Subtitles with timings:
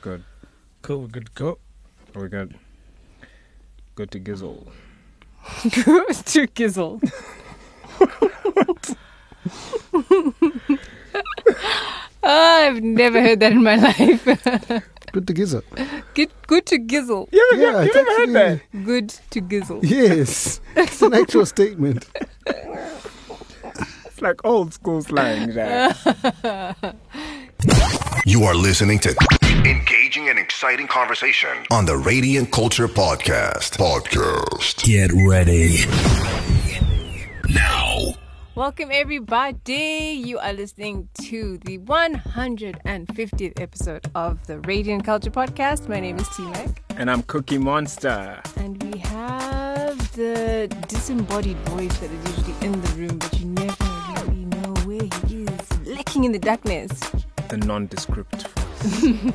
[0.00, 0.24] good.
[0.82, 1.58] Cool, we're good to go.
[2.14, 2.54] Are we good?
[3.94, 4.66] Good to Gizzle.
[5.84, 7.00] Good to Gizzle.
[12.22, 14.24] Ah, I've never heard that in my life.
[15.12, 15.62] Good to gizzle.
[16.14, 17.28] good, good to Gizzle.
[17.32, 18.84] Yeah, Yeah, you it's never heard that?
[18.84, 19.80] Good to Gizzle.
[19.84, 22.06] Yes, it's an actual statement.
[22.46, 25.54] It's like old school slang.
[25.54, 26.94] That.
[28.24, 29.14] You are listening to
[29.66, 33.76] engaging and exciting conversation on the Radiant Culture Podcast.
[33.76, 34.82] Podcast.
[34.82, 35.84] Get ready.
[37.52, 38.14] Now.
[38.54, 40.22] Welcome, everybody.
[40.24, 45.86] You are listening to the 150th episode of the Radiant Culture Podcast.
[45.86, 48.40] My name is T Mac, and I'm Cookie Monster.
[48.56, 53.84] and we have the disembodied voice that is usually in the room, but you never
[54.24, 56.90] really know where he is, lurking in the darkness.
[57.50, 59.32] The nondescript voice.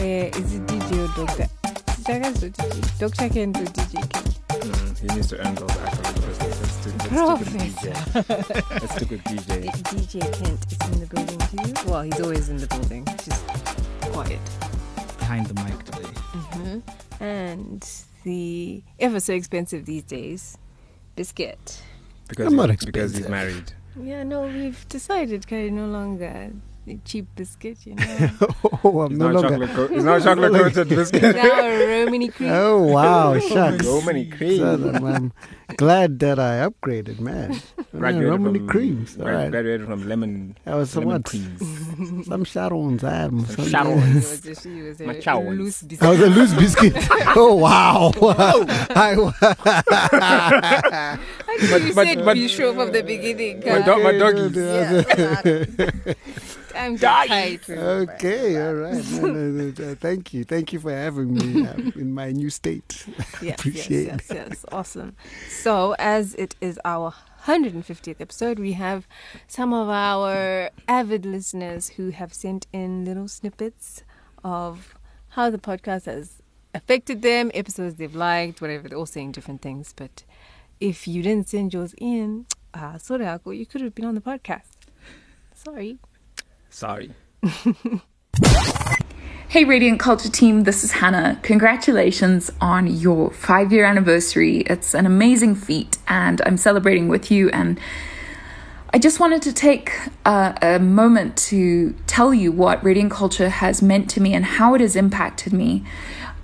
[0.00, 1.46] Uh, is it DJ or Doctor?
[2.04, 2.98] Doctor DJ.
[2.98, 4.40] Doctor Kent or DJ Kent?
[4.48, 6.26] Mm, he needs to earn those accolades.
[6.26, 8.80] Let's, let's, let's stick with DJ.
[8.80, 9.64] Let's stick with DJ.
[9.92, 11.90] DJ Kent is in the building too.
[11.90, 13.46] Well, he's always in the building, just
[14.10, 14.40] quiet.
[15.18, 16.08] Behind the mic today.
[16.32, 17.22] Mm-hmm.
[17.22, 17.90] And
[18.24, 20.56] the ever so expensive these days,
[21.14, 21.82] biscuit.
[22.26, 23.30] Because, I'm not he- because he's expensive.
[23.30, 23.72] married.
[24.08, 26.50] Yeah, no, we've decided kind no longer a
[27.04, 28.30] cheap biscuit, you know.
[28.82, 29.66] Oh, I'm He's no not longer.
[29.66, 29.70] chocolate.
[29.76, 31.36] Co- he's not chocolate coated biscuit.
[31.36, 32.50] now Romany cream.
[32.50, 33.84] Oh wow, shucks.
[33.84, 34.58] Romany cream.
[34.58, 35.32] So, I'm, I'm
[35.76, 37.52] glad that I upgraded, man.
[37.52, 39.16] Yeah, Graduated Romany from, creams.
[39.18, 40.56] All gra- Graduated from lemon.
[40.64, 41.26] That was some lemon what?
[41.26, 42.26] creams.
[42.26, 43.04] Some Sharon's.
[43.04, 43.98] I'm Some some- Sharon.
[43.98, 45.82] It was just, it was a, My a chow loose ones.
[45.82, 46.00] biscuit.
[46.00, 46.94] That was a loose biscuit.
[47.36, 48.12] oh wow!
[48.96, 49.14] I,
[51.58, 53.60] How did you but- said but- be sure from the beginning.
[53.66, 54.56] My, dog, my doggies.
[54.56, 56.12] yeah.
[56.74, 57.68] I'm so tight.
[57.68, 59.04] okay, all right.
[59.12, 62.50] No, no, no, no, thank you, thank you for having me uh, in my new
[62.50, 63.04] state.
[63.42, 64.64] Yes, Appreciate yes, yes, yes.
[64.70, 65.16] Awesome.
[65.48, 67.12] So, as it is our
[67.44, 69.08] 150th episode, we have
[69.48, 74.04] some of our avid listeners who have sent in little snippets
[74.44, 74.94] of
[75.30, 76.42] how the podcast has
[76.74, 78.88] affected them, episodes they've liked, whatever.
[78.88, 79.92] They're all saying different things.
[79.96, 80.22] But
[80.80, 84.20] if you didn't send yours in, uh, sorry, Ako, you could have been on the
[84.20, 84.76] podcast.
[85.54, 85.98] Sorry.
[86.70, 87.12] Sorry.
[89.50, 91.36] Hey, Radiant Culture team, this is Hannah.
[91.42, 94.58] Congratulations on your five year anniversary.
[94.58, 97.50] It's an amazing feat, and I'm celebrating with you.
[97.50, 97.80] And
[98.94, 99.90] I just wanted to take
[100.24, 104.74] a, a moment to tell you what Radiant Culture has meant to me and how
[104.74, 105.82] it has impacted me.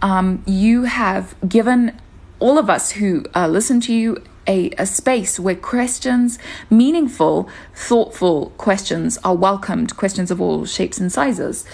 [0.03, 1.97] Um, you have given
[2.39, 6.39] all of us who uh, listen to you a, a space where questions,
[6.71, 11.65] meaningful, thoughtful questions, are welcomed, questions of all shapes and sizes.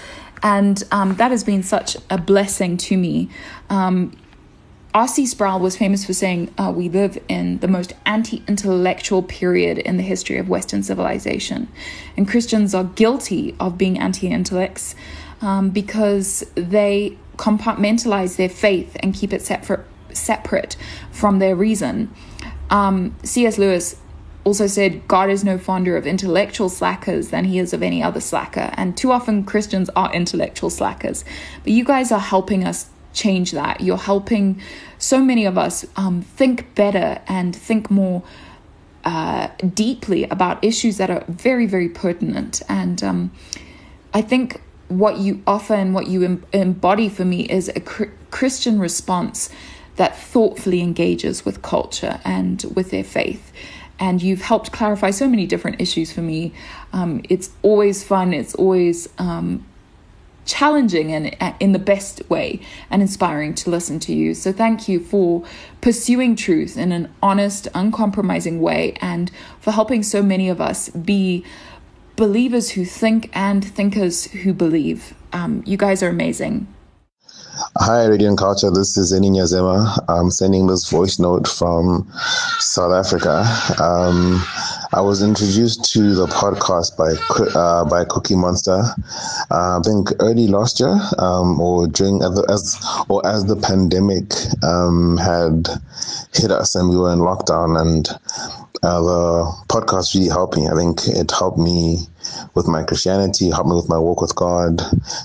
[0.42, 3.28] And um, that has been such a blessing to me.
[3.70, 4.16] Um,
[4.94, 5.24] R.C.
[5.24, 9.96] Sproul was famous for saying, uh, We live in the most anti intellectual period in
[9.96, 11.68] the history of Western civilization.
[12.16, 14.94] And Christians are guilty of being anti intellects
[15.40, 19.86] um, because they compartmentalize their faith and keep it separate,
[20.16, 20.76] separate
[21.10, 22.12] from their reason.
[22.70, 23.58] Um, C.S.
[23.58, 23.96] Lewis
[24.44, 28.20] also said, God is no fonder of intellectual slackers than he is of any other
[28.20, 28.70] slacker.
[28.74, 31.24] And too often Christians are intellectual slackers.
[31.62, 33.80] But you guys are helping us change that.
[33.80, 34.60] You're helping
[34.98, 38.22] so many of us um, think better and think more
[39.04, 42.62] uh, deeply about issues that are very, very pertinent.
[42.68, 43.32] And um,
[44.14, 48.78] I think what you offer and what you em- embody for me is a Christian
[48.78, 49.50] response
[49.96, 53.52] that thoughtfully engages with culture and with their faith.
[53.98, 56.52] And you've helped clarify so many different issues for me.
[56.92, 59.64] Um, it's always fun, it's always um,
[60.44, 62.60] challenging and uh, in the best way
[62.90, 64.34] and inspiring to listen to you.
[64.34, 65.44] So thank you for
[65.80, 69.30] pursuing truth in an honest, uncompromising way and
[69.60, 71.44] for helping so many of us be
[72.16, 75.14] believers who think and thinkers who believe.
[75.32, 76.66] Um, you guys are amazing.
[77.54, 78.70] Hi, Radiant Culture.
[78.70, 80.02] This is Eninya Zema.
[80.08, 82.10] I'm sending this voice note from
[82.58, 83.44] South Africa.
[83.78, 84.42] Um,
[84.94, 87.12] I was introduced to the podcast by
[87.58, 88.82] uh, by Cookie Monster.
[89.50, 94.32] Uh, I think early last year, um, or during as, as or as the pandemic
[94.62, 95.68] um, had
[96.32, 98.08] hit us and we were in lockdown, and
[98.82, 100.68] uh, the podcast really helped me.
[100.68, 101.98] I think it helped me
[102.54, 104.82] with my Christianity, helped me with my walk with God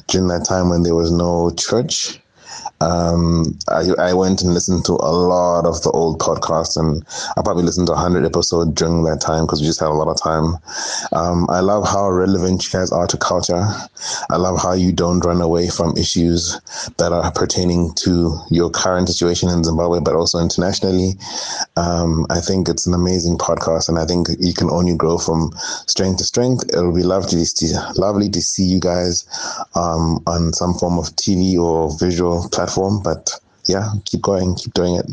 [0.07, 2.19] during that time when there was no church.
[2.79, 7.03] Um, I, I went and listened to a lot of the old podcasts, and
[7.35, 10.07] I probably listened to 100 episodes during that time because we just had a lot
[10.07, 10.55] of time.
[11.11, 13.67] Um, I love how relevant you guys are to culture.
[14.29, 16.59] I love how you don't run away from issues
[16.97, 21.13] that are pertaining to your current situation in Zimbabwe, but also internationally.
[21.77, 25.51] Um, I think it's an amazing podcast, and I think you can only grow from
[25.87, 26.65] strength to strength.
[26.69, 29.25] It'll be lovely to, lovely to see you guys
[29.75, 32.66] um, on some form of TV or visual platform.
[33.03, 33.29] But
[33.65, 35.05] yeah, keep going, keep doing it.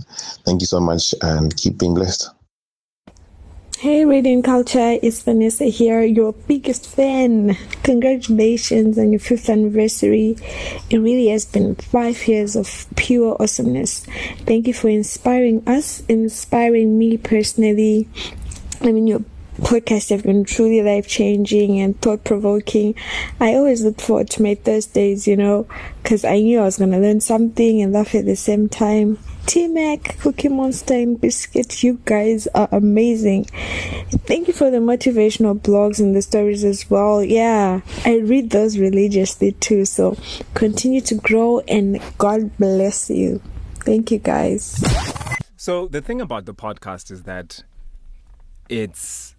[0.44, 2.30] Thank you so much, and keep being blessed.
[3.78, 7.54] Hey, Radiant Culture, it's Vanessa here, your biggest fan.
[7.82, 10.38] Congratulations on your fifth anniversary.
[10.88, 14.06] It really has been five years of pure awesomeness.
[14.46, 18.08] Thank you for inspiring us, inspiring me personally.
[18.80, 19.22] I mean, your
[19.58, 22.94] podcasts have been truly life changing and thought provoking.
[23.40, 25.66] I always look forward to my Thursdays, you know,
[26.02, 29.18] because I knew I was going to learn something and laugh at the same time.
[29.46, 33.44] T Mac, Cookie Monster, and Biscuit, you guys are amazing.
[34.26, 37.22] Thank you for the motivational blogs and the stories as well.
[37.22, 39.84] Yeah, I read those religiously too.
[39.84, 40.16] So
[40.54, 43.42] continue to grow and God bless you.
[43.80, 44.82] Thank you guys.
[45.56, 47.64] So the thing about the podcast is that
[48.70, 49.33] it's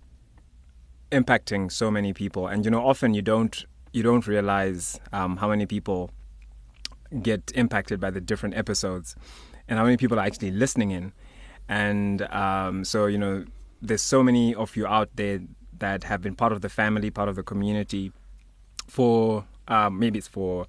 [1.15, 5.49] impacting so many people, and you know, often you don't you don't realize um, how
[5.49, 6.11] many people
[7.21, 9.15] get impacted by the different episodes,
[9.67, 11.13] and how many people are actually listening in.
[11.69, 13.45] And um, so you know,
[13.81, 15.39] there's so many of you out there
[15.79, 18.11] that have been part of the family, part of the community
[18.87, 20.65] for um, maybe it's for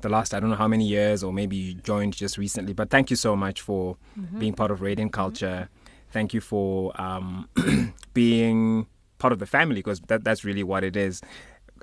[0.00, 2.72] the last I don't know how many years, or maybe you joined just recently.
[2.72, 3.96] But thank you so much for
[4.38, 5.68] being part of Radiant Culture.
[6.10, 7.48] Thank you for um,
[8.14, 8.86] being
[9.24, 11.22] part of the family because that, that's really what it is.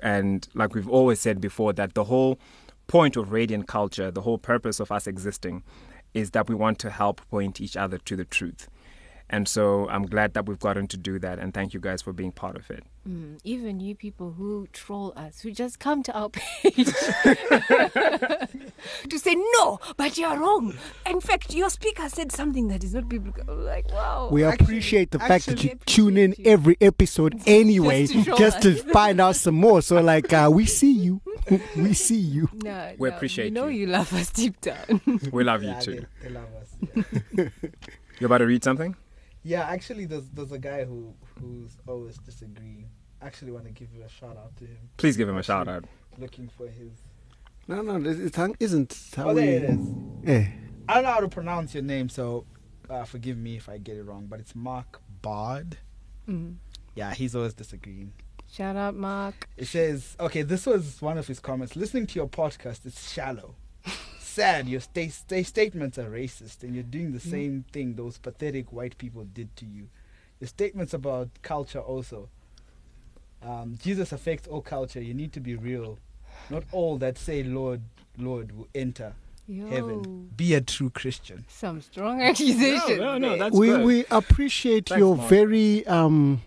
[0.00, 2.38] And like we've always said before, that the whole
[2.86, 5.64] point of Radiant Culture, the whole purpose of us existing,
[6.14, 8.68] is that we want to help point each other to the truth.
[9.32, 11.38] And so I'm glad that we've gotten to do that.
[11.38, 12.84] And thank you guys for being part of it.
[13.08, 16.84] Mm, even you people who troll us, who just come to our page
[19.08, 20.74] to say, no, but you're wrong.
[21.08, 23.42] In fact, your speaker said something that is not biblical.
[23.48, 24.28] I'm like, wow.
[24.30, 26.44] We Actually- appreciate the fact that you tune in you.
[26.50, 29.82] every episode anyway, to just to find out some more.
[29.82, 31.20] So, like, uh, we see you.
[31.76, 32.48] we see you.
[32.62, 33.50] No, We no, appreciate you.
[33.52, 33.80] know you.
[33.80, 35.00] you love us deep down.
[35.32, 36.06] We love you Yeah, too.
[36.22, 36.76] They, they love us.
[37.32, 37.48] Yeah.
[38.20, 38.94] You're about to read something?
[39.42, 42.88] Yeah, actually, there's there's a guy who who's always disagreeing.
[43.20, 44.78] Actually, want to give you a shout out to him.
[44.96, 45.84] Please give him a shout out.
[46.18, 46.92] Looking for his.
[47.68, 49.40] No, no, it it isn't how Oh, we.
[49.42, 49.78] there it is.
[50.26, 50.46] Eh.
[50.88, 52.44] I don't know how to pronounce your name, so
[52.90, 54.26] uh, forgive me if I get it wrong.
[54.28, 55.78] But it's Mark Bard.
[56.28, 56.56] Mm.
[56.96, 58.12] Yeah, he's always disagreeing.
[58.50, 59.48] Shout out, Mark.
[59.56, 61.74] It says, okay, this was one of his comments.
[61.76, 63.54] Listening to your podcast is shallow.
[64.32, 68.72] Sad, your sta- sta- statements are racist, and you're doing the same thing those pathetic
[68.72, 69.88] white people did to you.
[70.40, 72.30] Your statements about culture also.
[73.42, 75.02] Um, Jesus affects all culture.
[75.02, 75.98] You need to be real.
[76.48, 77.82] Not all that say Lord,
[78.16, 79.12] Lord will enter
[79.46, 79.66] Yo.
[79.68, 80.30] heaven.
[80.34, 81.44] Be a true Christian.
[81.48, 82.98] Some strong accusations.
[83.00, 83.84] No, no, no, that's we good.
[83.84, 85.28] we appreciate Thanks, your Mark.
[85.28, 86.40] very um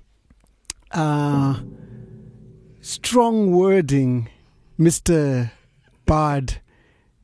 [0.91, 1.59] uh
[2.81, 4.29] strong wording,
[4.77, 5.51] Mister
[6.07, 6.61] Bard.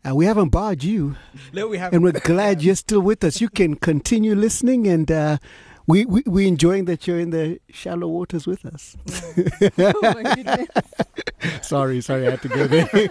[0.08, 1.16] Uh, we haven't barred you,
[1.54, 3.40] No, we have and we're glad you're still with us.
[3.40, 5.38] You can continue listening, and uh,
[5.86, 8.98] we we we enjoying that you're in the shallow waters with us.
[9.78, 10.68] oh my goodness.
[11.62, 13.10] sorry, sorry, I had to go there.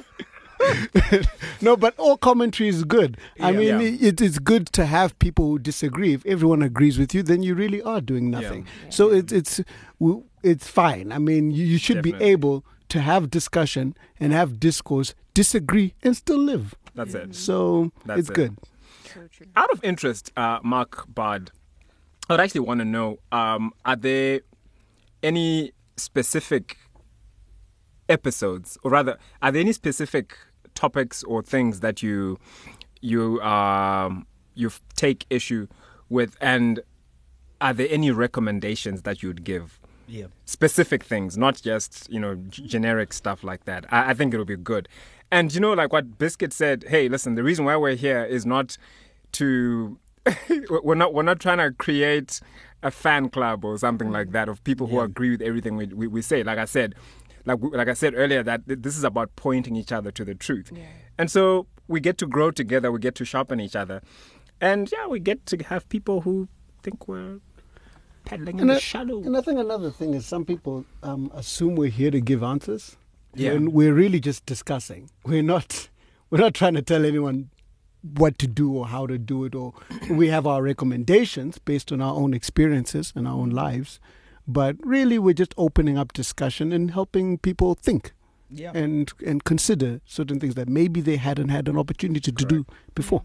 [1.61, 3.17] no, but all commentary is good.
[3.41, 4.09] I mean, Yeah.
[4.09, 6.13] it is good to have people who disagree.
[6.15, 8.67] If everyone agrees with you, then you really are doing nothing.
[8.89, 9.61] So it's it's
[10.43, 11.13] it's fine.
[11.13, 16.17] I mean, you, you should be able to have discussion and have discourse, disagree, and
[16.17, 16.75] still live.
[16.95, 17.35] That's it.
[17.35, 18.35] So That's it's it.
[18.35, 18.57] good.
[19.05, 19.47] So true.
[19.57, 21.51] Out of interest, uh, Mark Bard,
[22.29, 24.41] I would actually want to know: um, Are there
[25.23, 26.77] any specific
[28.09, 30.37] episodes, or rather, are there any specific
[30.75, 32.39] topics or things that you
[33.01, 35.67] you um, you take issue
[36.09, 36.81] with, and
[37.61, 39.79] are there any recommendations that you'd give?
[40.13, 40.27] Yeah.
[40.45, 43.87] specific things, not just you know g- generic stuff like that.
[43.93, 44.89] I, I think it'll be good.
[45.33, 46.85] And you know, like what Biscuit said.
[46.89, 48.77] Hey, listen, the reason why we're here is not
[49.33, 49.99] to
[50.83, 52.41] we're not we're not trying to create
[52.83, 56.07] a fan club or something like that of people who agree with everything we, we,
[56.07, 56.43] we say.
[56.43, 56.95] Like I said,
[57.45, 60.73] like like I said earlier, that this is about pointing each other to the truth.
[61.19, 62.91] And so we get to grow together.
[62.91, 64.03] We get to sharpen each other,
[64.61, 66.49] and yeah, we get to have people who
[66.83, 67.39] think we're
[68.25, 69.23] paddling in And the I, shallow.
[69.23, 72.97] and I think another thing is some people um, assume we're here to give answers.
[73.35, 73.53] Yeah.
[73.55, 75.11] When we're really just discussing.
[75.25, 75.89] We're not.
[76.31, 77.51] We're not trying to tell anyone
[78.17, 79.75] what to do or how to do it, or
[80.11, 83.99] we have our recommendations based on our own experiences and our own lives.
[84.47, 88.13] But really, we're just opening up discussion and helping people think
[88.49, 88.71] Yeah.
[88.75, 93.23] and and consider certain things that maybe they hadn't had an opportunity to do before.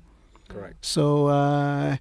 [0.49, 0.83] Correct.
[0.85, 1.97] So uh,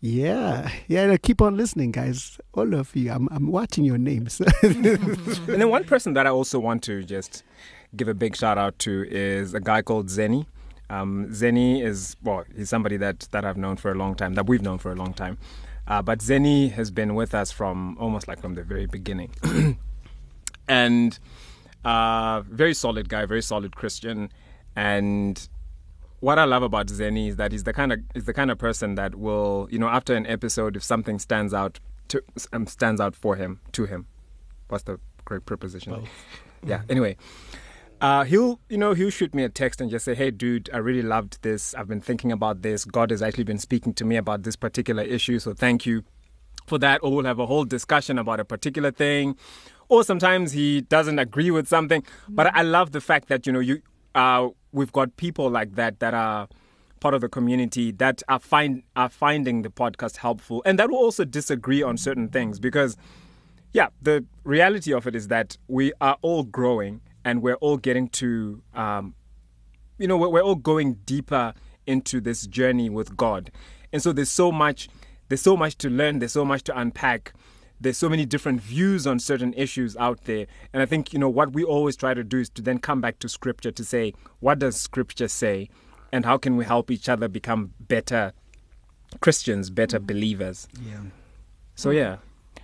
[0.00, 1.16] yeah, yeah.
[1.16, 2.38] Keep on listening, guys.
[2.54, 3.10] All of you.
[3.10, 4.40] I'm I'm watching your names.
[4.62, 4.84] And
[5.46, 7.42] then one person that I also want to just
[7.96, 10.46] give a big shout out to is a guy called Zenny.
[10.90, 14.46] Um, Zeni is well, he's somebody that that I've known for a long time, that
[14.46, 15.38] we've known for a long time.
[15.86, 19.30] Uh, but Zenny has been with us from almost like from the very beginning,
[20.68, 21.18] and
[21.84, 24.30] uh, very solid guy, very solid Christian,
[24.76, 25.48] and
[26.20, 28.58] what I love about Zeni is that he's the kind of he's the kind of
[28.58, 32.22] person that will, you know, after an episode, if something stands out to
[32.52, 34.06] um, stands out for him to him,
[34.68, 36.06] what's the correct preposition?
[36.66, 36.82] Yeah.
[36.88, 37.16] Anyway,
[38.00, 40.78] uh, he'll you know he'll shoot me a text and just say, "Hey, dude, I
[40.78, 41.72] really loved this.
[41.72, 42.84] I've been thinking about this.
[42.84, 45.38] God has actually been speaking to me about this particular issue.
[45.38, 46.02] So thank you
[46.66, 49.36] for that." Or we'll have a whole discussion about a particular thing.
[49.88, 52.02] Or sometimes he doesn't agree with something.
[52.28, 53.82] But I love the fact that you know you
[54.18, 56.48] uh, we've got people like that that are
[57.00, 60.98] part of the community that are find are finding the podcast helpful and that will
[60.98, 62.96] also disagree on certain things because
[63.72, 68.08] yeah the reality of it is that we are all growing and we're all getting
[68.08, 69.14] to um,
[69.98, 71.54] you know we're, all going deeper
[71.86, 73.50] into this journey with god.
[73.92, 74.88] And so there's so much
[75.28, 77.32] there's so much to learn there's so much to unpack
[77.80, 80.46] there's so many different views on certain issues out there.
[80.72, 83.00] And i think you know what we always try to do is to then come
[83.00, 85.68] back to scripture to say what does scripture say?
[86.10, 88.32] And how can we help each other become better
[89.20, 90.06] christians better mm.
[90.06, 90.68] believers?
[90.82, 91.00] Yeah.
[91.74, 92.16] so yeah.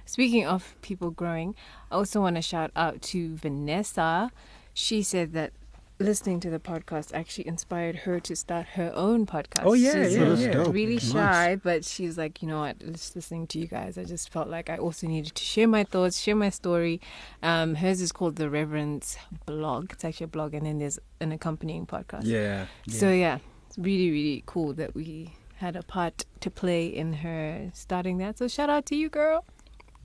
[0.06, 1.54] Speaking of people growing,
[1.90, 4.30] I also want to shout out to Vanessa.
[4.74, 5.52] She said that
[6.00, 9.64] listening to the podcast actually inspired her to start her own podcast.
[9.64, 10.50] Oh, yeah, she's yeah, yeah.
[10.52, 10.74] dope.
[10.74, 11.12] really Nice.
[11.12, 12.78] shy, but she's like, you know what?
[12.80, 15.84] Just listening to you guys, I just felt like I also needed to share my
[15.84, 17.00] thoughts, share my story.
[17.42, 19.92] Um, hers is called the Reverend's Blog.
[19.92, 22.22] It's actually a blog, and then there's an accompanying podcast.
[22.24, 27.12] yeah So yeah, it's really really cool that we had a part to play in
[27.14, 28.38] her starting that.
[28.38, 29.44] So shout out to you, girl.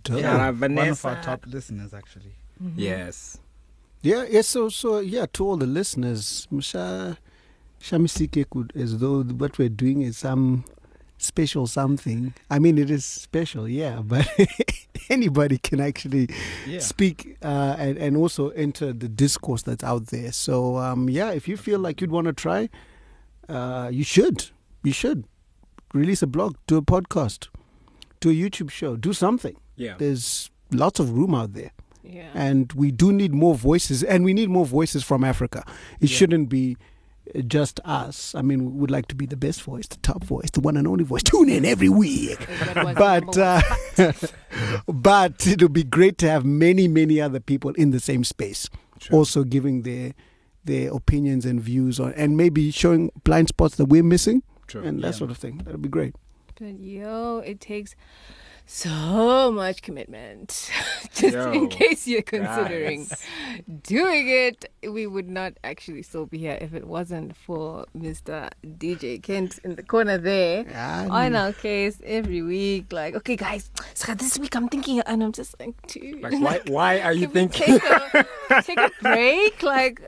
[0.04, 0.22] Dope.
[0.22, 2.36] Shout out One of our top listeners, actually.
[2.76, 3.40] yes
[4.02, 4.42] Yeah, yeah.
[4.42, 5.26] So, so yeah.
[5.34, 7.18] To all the listeners, Musha,
[7.82, 10.64] Shamisike could as though what we're doing is some
[11.18, 12.34] special something.
[12.50, 14.02] I mean, it is special, yeah.
[14.04, 14.28] But
[15.10, 16.30] anybody can actually
[16.68, 16.80] Yeah.
[16.80, 20.32] speak uh, and and also enter the discourse that's out there.
[20.32, 22.70] So, um, yeah, if you feel like you'd want to try,
[23.50, 24.50] uh, you should.
[24.84, 25.26] You should
[25.94, 27.50] release a blog, do a podcast,
[28.22, 29.58] do a YouTube show, do something.
[29.76, 31.72] yeah There's lots of room out there
[32.12, 32.30] Yeah.
[32.34, 35.64] and we do need more voices and we need more voices from africa.
[36.02, 36.18] It Yeah.
[36.18, 36.78] shouldn't be
[37.36, 38.34] uh, just us.
[38.36, 40.76] I mean we would like to be the best voice the top voice the one
[40.78, 41.24] and only voice.
[41.24, 42.40] Tune in every week.
[42.76, 43.62] But uh,
[44.88, 48.70] but it'll be great to have many many other people in the same space.
[49.12, 50.14] Also giving their
[50.66, 54.84] their opinions and views on and maybe showing blind spots that we're missing True.
[54.84, 55.12] and that Yeah.
[55.12, 55.62] sort of thing.
[55.64, 56.16] That'll be great.
[56.60, 57.96] But yo, it takes
[58.72, 60.70] so much commitment.
[61.16, 63.26] Just Yo, in case you're considering guys.
[63.84, 68.48] doing it, we would not actually still be here if it wasn't for Mr.
[68.64, 70.66] DJ Kent in the corner there.
[70.76, 75.24] Ah, On our case every week, like, okay, guys, so this week I'm thinking, and
[75.24, 77.84] I'm just like, dude, like why why are you thinking take
[78.14, 78.26] a,
[78.62, 79.64] take a break?
[79.64, 80.00] Like,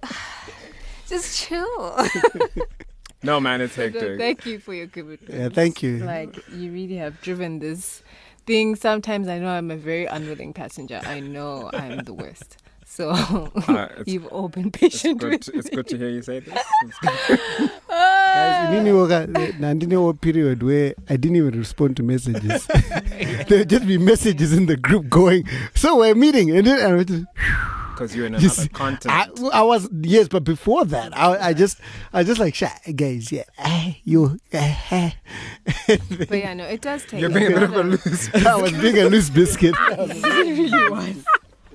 [1.07, 1.97] just chill.
[3.23, 5.33] no man it's So hectic thank you for your commitment.
[5.33, 8.01] yeah thank you Like you really have driven this
[8.45, 8.75] thing.
[8.75, 11.01] Sometimes I know I'm a very unwilling passenger.
[11.03, 12.57] I know I'm the worst.
[12.85, 13.11] So
[13.55, 15.75] it's- you've all been it's patient good with to, it's me.
[15.77, 17.71] good to hear you say this It's good.
[17.89, 19.27] Guys, inini woka
[19.59, 22.67] nandine period where I didn't even respond to messages.
[23.47, 25.45] there would just be messages in the group going,
[25.75, 27.25] so we're meeting, and then I was just,
[28.01, 31.49] because you're in You another see, continent I, I was yes, but before that, I,
[31.49, 31.79] I just,
[32.11, 35.11] I just like, "Sha, guys, yeah, eh, you, eh, eh."
[35.87, 37.21] But yeah, no, it does take.
[37.21, 39.75] you're being a bit of a lot loose I was being a loose biscuit.
[39.91, 40.23] It
[40.57, 41.25] really was.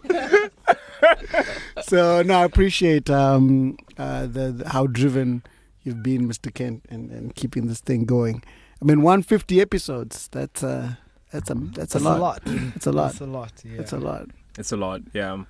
[1.86, 5.44] so no, I appreciate um, uh, the, the how driven
[5.84, 6.52] you've been, Mr.
[6.52, 8.42] Kent, and, and keeping this thing going.
[8.82, 10.28] I mean, 150 episodes.
[10.32, 10.94] That's uh,
[11.30, 12.42] that's a that's, That's a lot.
[12.46, 13.12] It's a lot.
[13.12, 13.52] It's a lot.
[13.64, 13.80] Yeah.
[13.80, 14.26] It's a lot.
[14.58, 15.44] It's a lot, yeah.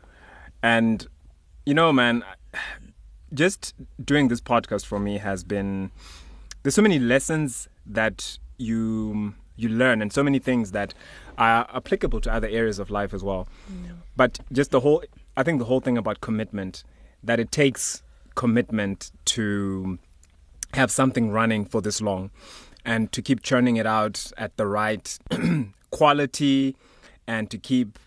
[0.63, 1.07] And
[1.65, 2.25] you know, man,
[3.35, 5.91] just doing this podcast for me has been
[6.63, 10.95] there's so many lessons that you you learn and so many things that
[11.39, 13.49] are applicable to other areas of life as well.
[14.17, 15.03] But just the whole
[15.37, 16.85] I think the whole thing about commitment
[17.23, 18.03] that it takes
[18.35, 19.99] commitment to
[20.75, 22.31] have something running for this long
[22.85, 25.19] and to keep churning it out at the right
[25.91, 26.77] quality
[27.27, 27.99] and to keep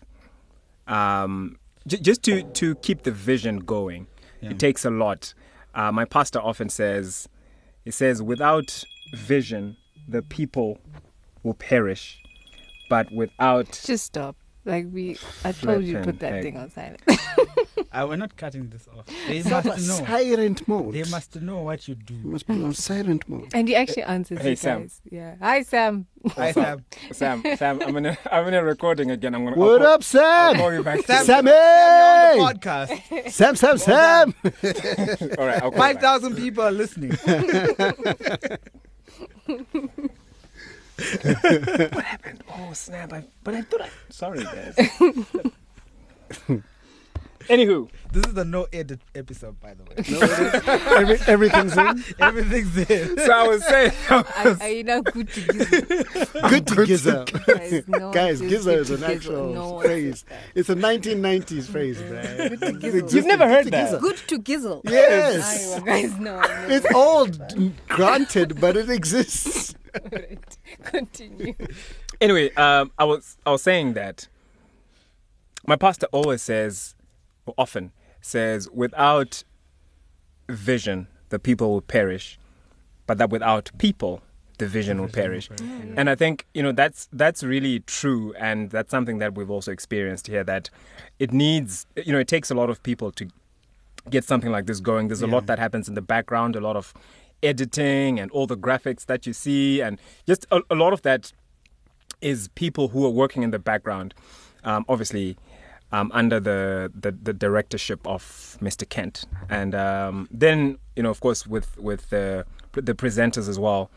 [0.86, 4.06] um, j- just to to keep the vision going
[4.40, 4.50] Yeah.
[4.50, 5.34] it takes a lot
[5.74, 7.28] uh, my pastor often says
[7.84, 8.84] he says without
[9.14, 9.76] vision
[10.08, 10.78] the people
[11.42, 12.20] will perish
[12.88, 14.34] but without Just stop.
[14.64, 16.42] Like we, I told you put that heck.
[16.42, 17.00] thing on silent.
[17.92, 19.06] I we're not cutting this off.
[19.26, 20.04] They It's not must know.
[20.06, 20.92] silent mode.
[20.94, 22.14] They must know what you do.
[22.14, 23.48] You must be on silent mode.
[23.54, 24.82] And he actually answers Hey, you Sam.
[24.82, 25.00] guys.
[25.10, 25.34] Yeah.
[25.40, 26.06] Hi, Sam.
[26.36, 29.34] I have Sam, Sam, I'm in a, I'm in a recording again.
[29.34, 29.56] I'm gonna.
[29.56, 30.56] I'll What call- up, I'll Sam?
[30.56, 31.00] call you back.
[31.06, 31.50] Sam- Sammy!
[31.50, 33.30] Sam, you're on the podcast.
[33.30, 34.34] Sam, Sam, Sam!
[35.38, 36.02] All right, I'll call you Five back.
[36.02, 37.12] thousand people are listening.
[41.00, 42.44] What happened?
[42.52, 43.12] Oh snap!
[43.12, 43.88] I, but I thought I.
[44.10, 44.74] Sorry, guys.
[47.48, 49.96] Anywho, This is the no edit episode, by the way.
[50.94, 52.04] Every, everything's in.
[52.20, 53.16] Everything's in.
[53.18, 53.92] so I was saying.
[54.10, 56.40] Are, are you not good to gizzle?
[56.50, 57.24] Good to Giza.
[57.46, 59.10] Guys, no Guys, says Giza good is to an gizzle.
[59.16, 60.24] actual No one phrase.
[60.28, 60.38] says.
[60.54, 62.80] It's a 1990s phrase, bruh.
[62.80, 63.10] gizzle.
[63.10, 64.00] You've never heard that?
[64.00, 64.82] Good to gizzle.
[64.84, 65.74] Yes.
[65.76, 66.40] Aye, guys, no.
[66.40, 66.66] no.
[66.68, 67.40] It's old,
[67.88, 69.74] granted, but it exists.
[69.96, 71.54] Alright, Continue.
[72.20, 74.28] Anyway, um, I was I was saying that
[75.66, 76.94] my pastor always says,
[77.46, 79.44] or often says, without
[80.48, 82.38] vision, the people will perish,
[83.06, 84.22] but that without people,
[84.58, 85.48] the vision will perish.
[85.96, 89.72] And I think you know that's that's really true, and that's something that we've also
[89.72, 90.44] experienced here.
[90.44, 90.70] That
[91.18, 93.28] it needs, you know, it takes a lot of people to
[94.08, 95.08] get something like this going.
[95.08, 96.94] There's a lot that happens in the background, a lot of
[97.42, 101.32] editing and all the graphics that you see, and just a, a lot of that
[102.20, 104.14] is people who are working in the background,
[104.64, 105.36] um, obviously
[105.92, 108.22] um, under the, the the directorship of
[108.60, 108.88] Mr.
[108.88, 113.90] Kent, and um, then you know, of course, with with the the presenters as well.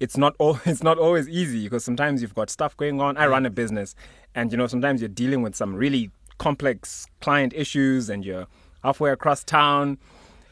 [0.00, 0.58] It's not all.
[0.66, 3.16] It's not always easy because sometimes you've got stuff going on.
[3.16, 3.94] I run a business,
[4.34, 8.46] and you know sometimes you're dealing with some really complex client issues, and you're
[8.82, 9.98] halfway across town,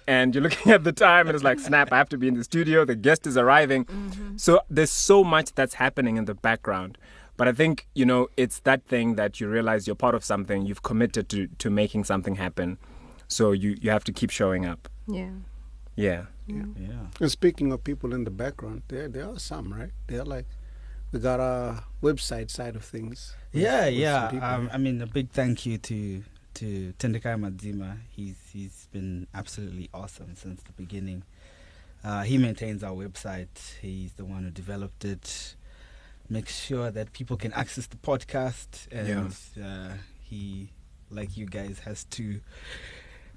[0.07, 1.93] and you're looking at the time, and it's like, snap!
[1.93, 2.85] I have to be in the studio.
[2.85, 3.87] The guest is arriving.
[4.37, 6.99] So there's so much that's happening in the background.
[7.37, 10.67] But I think you know it's that thing that you realize you're part of something.
[10.67, 12.79] You've committed to to making something happen.
[13.29, 14.89] So you you have to keep showing up.
[15.09, 15.31] Yeah.
[15.97, 16.25] Yeah.
[16.47, 17.07] Yeah.
[17.21, 19.91] And speaking of people in the background, there there are some, right?
[20.07, 20.47] They're like,
[21.13, 23.35] we got our website side of things.
[23.53, 24.29] with- Yeah, with yeah.
[24.29, 24.47] people.
[24.49, 26.23] Um, I mean, a big thank you to
[26.55, 27.99] to Tendekai Madzima.
[28.11, 31.23] He's he's been absolutely awesome since the beginning.
[32.05, 33.79] Uh, he maintains our website.
[33.81, 35.55] He's the one who developed it.
[36.29, 40.71] Makes sure that people can access the podcast, and uh, he,
[41.11, 42.41] like you guys, has to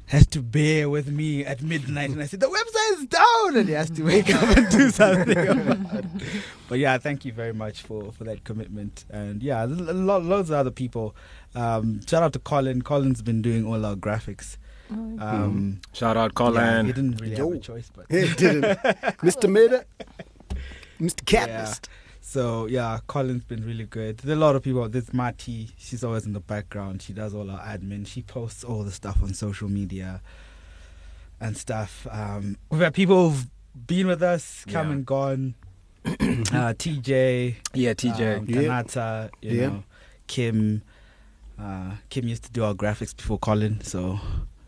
[0.08, 2.12] has to bear with me at midnight.
[2.12, 4.90] And I said the website is down, and he has to wake up and do
[4.92, 5.38] something.
[5.38, 6.06] about it.
[6.68, 9.06] But yeah, thank you very much for, for that commitment.
[9.10, 11.16] And yeah, there's a lot, loads of other people.
[11.54, 12.82] Um, shout out to Colin.
[12.82, 14.58] Colin's been doing all our graphics.
[14.90, 16.86] Um, Shout out yeah, Colin.
[16.86, 18.64] he didn't really have a choice, but He didn't.
[19.22, 19.50] Mr.
[19.50, 19.86] Meda,
[21.00, 21.26] Mr.
[21.26, 21.90] Catalyst.
[22.28, 24.18] So yeah, Colin's been really good.
[24.18, 24.90] There's a lot of people.
[24.90, 25.70] There's Marty.
[25.78, 27.04] She's always in the background.
[27.04, 28.08] She does all our admin.
[28.08, 30.22] She posts all the stuff on social media
[31.40, 32.08] and stuff.
[32.10, 33.48] Um, we've had people who've
[33.88, 34.94] been with us, come Yeah.
[34.94, 35.54] and gone.
[36.06, 38.38] uh, TJ, Yeah, TJ.
[38.40, 38.62] um, Yeah.
[38.64, 39.68] Tanata, you Yeah.
[39.68, 39.84] know,
[40.26, 40.82] Kim.
[41.60, 44.20] Uh, Kim used to do our graphics before Colin, so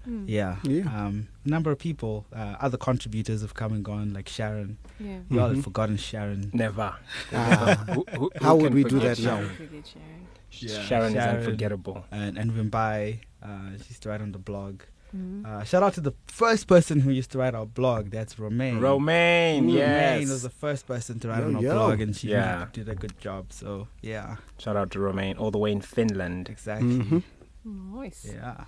[0.07, 0.23] Mm.
[0.27, 0.57] yeah.
[0.63, 0.83] Yeah.
[1.07, 4.77] Um, number of people, uh, other contributors have come and gone, like Sharon.
[4.99, 5.19] Yeah.
[5.29, 5.63] You all have Mhm.
[5.63, 6.49] forgotten Sharon.
[6.53, 6.95] Never.
[7.33, 7.85] Ah.
[7.93, 9.37] Who- who- How who would can we do forget that now?
[9.37, 9.55] Sharon?
[9.55, 10.27] Forget Sharon.
[10.51, 10.81] Yeah.
[10.87, 11.15] Sharon, Sharon.
[11.15, 12.05] is unforgettable.
[12.11, 13.19] and and Wimbai.
[13.43, 14.81] Uh, she used to write on the blog.
[15.15, 15.45] Mm.
[15.45, 18.09] Uh, shout out to the first person who used to write our blog.
[18.09, 18.79] That's Romaine.
[18.81, 19.79] Romaine, yes.
[19.87, 20.29] Romaine yes.
[20.29, 21.73] was the first person to write Yo, on our yo.
[21.73, 22.57] blog, and she Yeah.
[22.59, 23.53] really did a good job.
[23.53, 26.49] So yeah, Shout out to Romaine, all the way in Finland.
[26.49, 26.99] exactly.
[26.99, 27.23] Mhm.
[27.63, 28.25] Nice.
[28.33, 28.65] Yeah.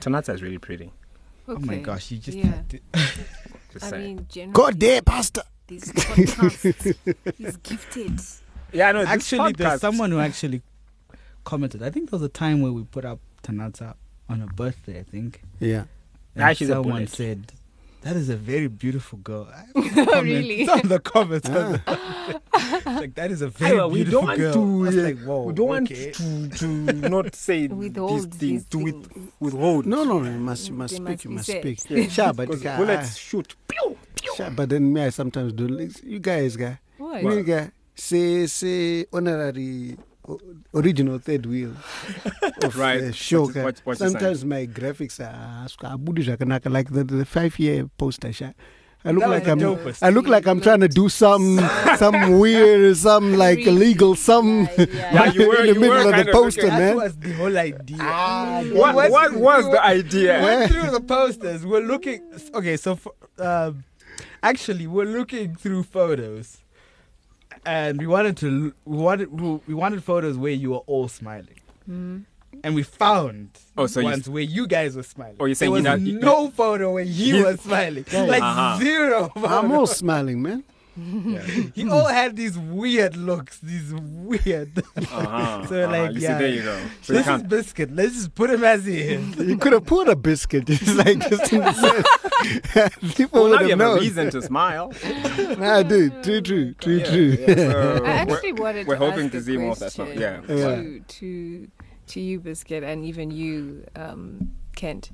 [0.00, 0.92] Tanata is really pretty.
[1.48, 1.82] Oh my Okay.
[1.82, 2.46] gosh, you just Yeah.
[2.46, 2.80] had to-
[3.72, 4.16] Just I saying.
[4.16, 5.42] mean, generally, God damn, Pastor.
[5.66, 8.20] These podcasts, he's gifted.
[8.72, 9.00] yeah, I know.
[9.00, 10.62] this actually, there's someone who actually
[11.44, 11.82] commented.
[11.82, 13.94] I think there was a time where we put up Tanata
[14.28, 15.00] on her birthday.
[15.00, 15.42] I think.
[15.60, 15.84] Yeah.
[16.34, 17.52] And she's someone said,
[18.02, 19.48] "That is a very beautiful girl."
[20.14, 20.66] Oh, really?
[20.66, 21.48] Some of the comments.
[21.48, 22.40] was Ah.
[23.00, 25.18] like that is a very Aiwa, we beautiful don't want to, I was uh, like,
[25.20, 29.32] whoa, we don't want to, to not say Withhold these these things, to with, things.
[29.40, 29.86] withhold.
[29.86, 30.30] No, no, no.
[30.30, 31.08] You must, you must They speak.
[31.08, 31.60] must you must said.
[31.62, 31.78] speak.
[31.90, 32.08] Yeah.
[32.08, 33.54] Sure, but Because uh, bullets shoot.
[33.68, 34.34] Pew, pew.
[34.36, 35.68] sure, but then me, I sometimes do.
[35.68, 36.78] like, You guys, guy.
[36.98, 37.22] What?
[37.24, 37.70] Me, guy.
[37.94, 40.04] Say, say, honorary, o-
[40.74, 41.72] original third wheel
[42.62, 43.00] of Right.
[43.00, 43.42] the show.
[43.42, 43.64] What is- guy.
[43.64, 48.54] what- what sometimes my graphics are abudi zvakanaka, like the, the five year poster.
[49.04, 49.58] I look That like I'm.
[49.58, 49.98] dopest.
[50.00, 51.58] I look like I'm trying to do some,
[51.98, 56.30] some weird, some like illegal, some Yeah, you were- in the middle of kind the
[56.30, 57.96] of poster, looking- That was the whole idea.
[58.00, 60.38] Ah, We What, went what through- was the idea?
[60.38, 61.66] We went through the posters.
[61.66, 62.22] We're looking.
[62.54, 63.82] Okay, so for, um,
[64.40, 66.58] actually, we're looking through photos,
[67.64, 68.72] and we wanted to.
[68.84, 69.40] We wanted.
[69.66, 74.28] We wanted photos where you were all smiling, and we found Oh, so you- ones
[74.28, 75.36] where you guys were smiling.
[75.40, 78.04] Oh, you're saying there you was not- you- no photo where you You- were smiling,
[78.12, 78.78] like Uh-huh.
[78.78, 79.32] zero.
[79.36, 80.64] I'm all smiling, man.
[80.96, 84.82] You all had these weird looks, these weird.
[84.96, 85.90] Uh-huh, so uh-huh.
[85.92, 86.38] like, You see, yeah.
[86.38, 86.78] there you go.
[87.02, 87.90] So you this is biscuit.
[87.94, 89.36] Let's just put him as he is.
[89.38, 93.14] You could have put a biscuit, just like just in the sense.
[93.14, 94.00] People Well, would now you have have a known.
[94.00, 94.92] reason to smile.
[95.58, 97.36] Nah, dude, true, true, true, Yeah, true.
[97.48, 99.92] yeah, so I actually we're, wanted we're to hoping ask to see more of that
[99.92, 100.08] stuff.
[100.14, 100.40] Yeah.
[100.48, 100.56] Yeah.
[100.76, 101.68] To to
[102.08, 105.10] to you, Biscuit, and even you, um, Kent.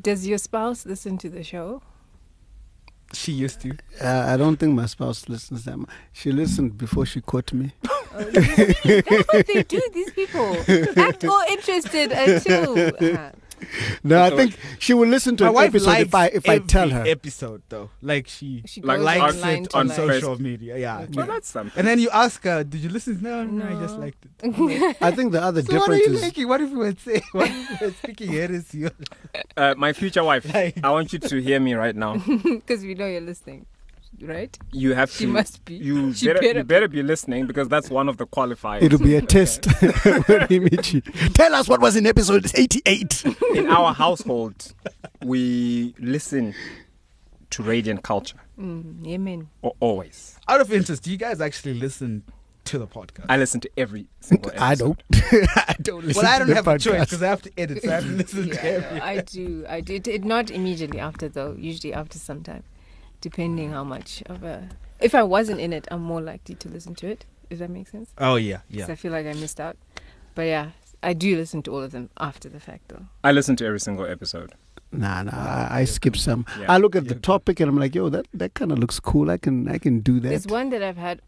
[0.00, 1.82] Does your spouse listen to the show?
[3.14, 3.70] She used to.
[4.02, 5.88] Uh, I don't think my spouse listens that much.
[6.12, 7.72] She listened before she caught me.
[8.10, 9.80] Oh, you That's what they do.
[9.92, 10.56] These people
[10.96, 12.76] act all interested until.
[13.18, 13.30] Uh,
[14.04, 16.58] No, I think she will listen to My an wife episode if I if I
[16.58, 17.04] tell her.
[17.06, 17.90] episode though.
[18.02, 20.78] Like she, she Like likes it to on like, social media.
[20.78, 21.06] Yeah.
[21.12, 21.78] Well, that's something.
[21.78, 24.96] And then you ask her, "Did you listen?" No, no, I just liked it.
[25.00, 26.48] I think the other so what are difference you is making?
[26.48, 27.22] What if we were saying?
[27.32, 28.88] What if we were speaking heresy?
[29.56, 32.16] Uh, my future wife, I want you to hear me right now.
[32.16, 33.66] because we know you're listening,
[34.22, 34.56] right?
[34.72, 35.30] You have She to.
[35.30, 35.74] must be.
[35.76, 38.82] You She better, better you better be listening because that's one of the qualifiers.
[38.82, 39.66] it'll be a test
[40.26, 41.00] when we meet you.
[41.34, 43.24] Tell us what was in episode 88.
[43.54, 44.72] In our household,
[45.24, 46.54] we listen
[47.50, 49.48] to radiant culture Mm, amen.
[49.62, 50.36] o- always.
[50.48, 52.24] Out of interest, do you guys actually listen
[52.64, 53.26] to the podcast?
[53.28, 54.64] I listen to every single episode.
[54.64, 55.02] I don't.
[55.56, 57.00] I don't listen well, I to don't the have a choice podcast.
[57.00, 59.00] because I have to edit, so I have to listen to Yeah, every.
[59.00, 59.64] I do.
[59.68, 59.94] I do.
[59.94, 61.54] It, it not immediately after though.
[61.56, 62.64] Usually after some time,
[63.20, 64.68] depending how much of a.
[65.00, 67.24] If I wasn't in it, I'm more likely to listen to it.
[67.50, 68.10] If that makes sense.
[68.18, 68.92] Oh yeah, Because yeah.
[68.92, 69.76] I feel like I missed out.
[70.34, 70.70] But yeah,
[71.02, 73.06] I do listen to all of them after the fact though.
[73.24, 74.52] I listen to every single episode.
[74.92, 75.32] Nah, nah.
[75.32, 76.46] I, I skip some.
[76.58, 76.72] Yeah.
[76.72, 79.30] I look at the topic and I'm like, yo, that, that kind of looks cool.
[79.30, 80.28] I can I can do that.
[80.28, 81.20] There's one that I've had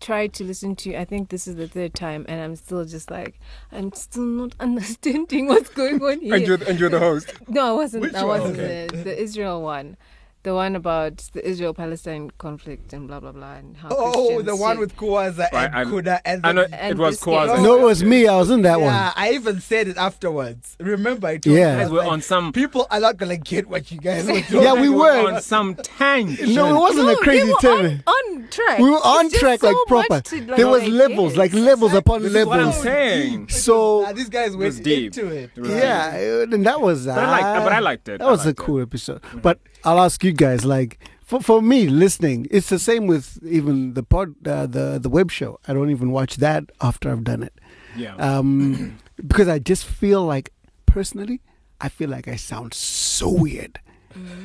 [0.00, 0.94] tried to listen to.
[0.96, 3.40] I think this is the third time, and I'm still just like,
[3.72, 6.34] I'm still not understanding what's going on here.
[6.34, 7.32] And you're, and you're the host.
[7.48, 8.02] No, I wasn't.
[8.02, 8.86] Which I wasn't Okay.
[8.90, 9.96] the, the Israel one.
[10.42, 13.88] The one about the Israel-Palestine conflict and blah blah blah and how.
[13.90, 16.86] Oh, Christians the one should- with Kuwaza Right, and I- Kuda and I know the-
[16.88, 17.34] it was Biscuit.
[17.34, 17.62] Kwaza.
[17.62, 18.26] no, it was me.
[18.26, 19.12] I was in that yeah, one.
[19.16, 20.76] I even said it afterwards.
[20.80, 21.72] Remember, I told Yeah.
[21.72, 22.52] you, I Guys, was we're like, on some.
[22.54, 24.62] People are not gonna get what you guys were doing.
[24.64, 25.28] Yeah, we were.
[25.34, 26.54] on some tangent.
[26.54, 28.02] No, it wasn't No, a crazy they were turn.
[28.06, 28.78] on, on track.
[28.78, 30.20] We were on It's just track so like much proper.
[30.22, 31.38] to, like, there was like, levels, yes.
[31.38, 32.82] like levels upon This is what I'm levels.
[32.82, 33.48] saying.
[33.50, 35.06] So Nah, these guys was went deep.
[35.14, 35.50] into it.
[35.54, 37.04] It was yeah, uh, and that was.
[37.04, 38.18] But I liked- uh, but I liked it.
[38.20, 38.62] That I was a liked it.
[38.64, 39.20] cool episode.
[39.42, 43.94] But I'll ask you guys, like, for for me listening, it's the same with even
[43.94, 45.58] the pod, uh, the the web show.
[45.68, 47.54] I don't even watch that after I've done it,
[47.96, 48.14] Yeah.
[48.16, 50.52] um, because I just feel like
[50.86, 51.40] personally,
[51.80, 53.78] I feel like I sound so weird.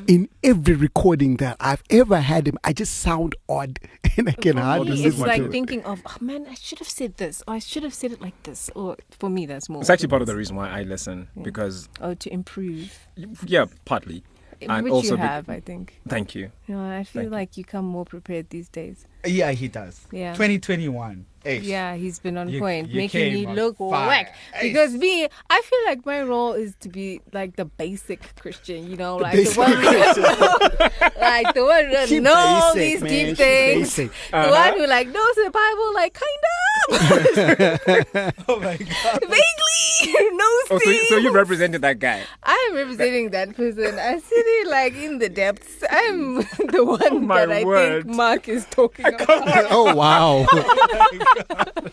[0.08, 3.80] In every recording that I've ever had him, I just sound odd,
[4.16, 6.78] and I can For hardly me, listen it's like thinking of, oh man, I should
[6.78, 8.70] have said this, or I should have said it like this.
[8.76, 9.82] Or for me, that's more.
[9.82, 11.42] It's actually part of the reason why I listen Yeah.
[11.42, 13.08] because, Oh, to improve,
[13.48, 14.24] yeah, partly.
[14.70, 16.00] And which also you have, I think.
[16.08, 16.52] Thank you.
[16.68, 19.06] You know, I feel Thank like you come more prepared these days.
[19.24, 20.02] Yeah, he does.
[20.12, 20.34] Yeah.
[20.34, 21.26] 2021.
[21.44, 21.60] Hey.
[21.60, 24.08] Yeah, he's been on You- point, you making me look fire.
[24.08, 24.36] whack.
[24.52, 24.70] Hey.
[24.70, 28.98] Because me, I feel like my role is to be like the basic Christian, you
[28.98, 29.72] know, like basic the one,
[31.22, 33.10] like the one who She know all basic, these man.
[33.12, 34.12] deep She things, basic.
[34.32, 34.70] the Uh-huh.
[34.72, 36.96] one who like knows the Bible, like kind of
[38.50, 39.20] Oh my god.
[39.22, 42.24] vaguely knows Oh, so, you- so you represented that guy.
[42.42, 44.00] I'm representing that person.
[44.00, 45.84] I sit in like in the depths.
[45.92, 46.42] I'm
[46.72, 48.04] the one Oh that I word.
[48.06, 49.28] think Mark is talking about.
[49.72, 50.46] oh wow!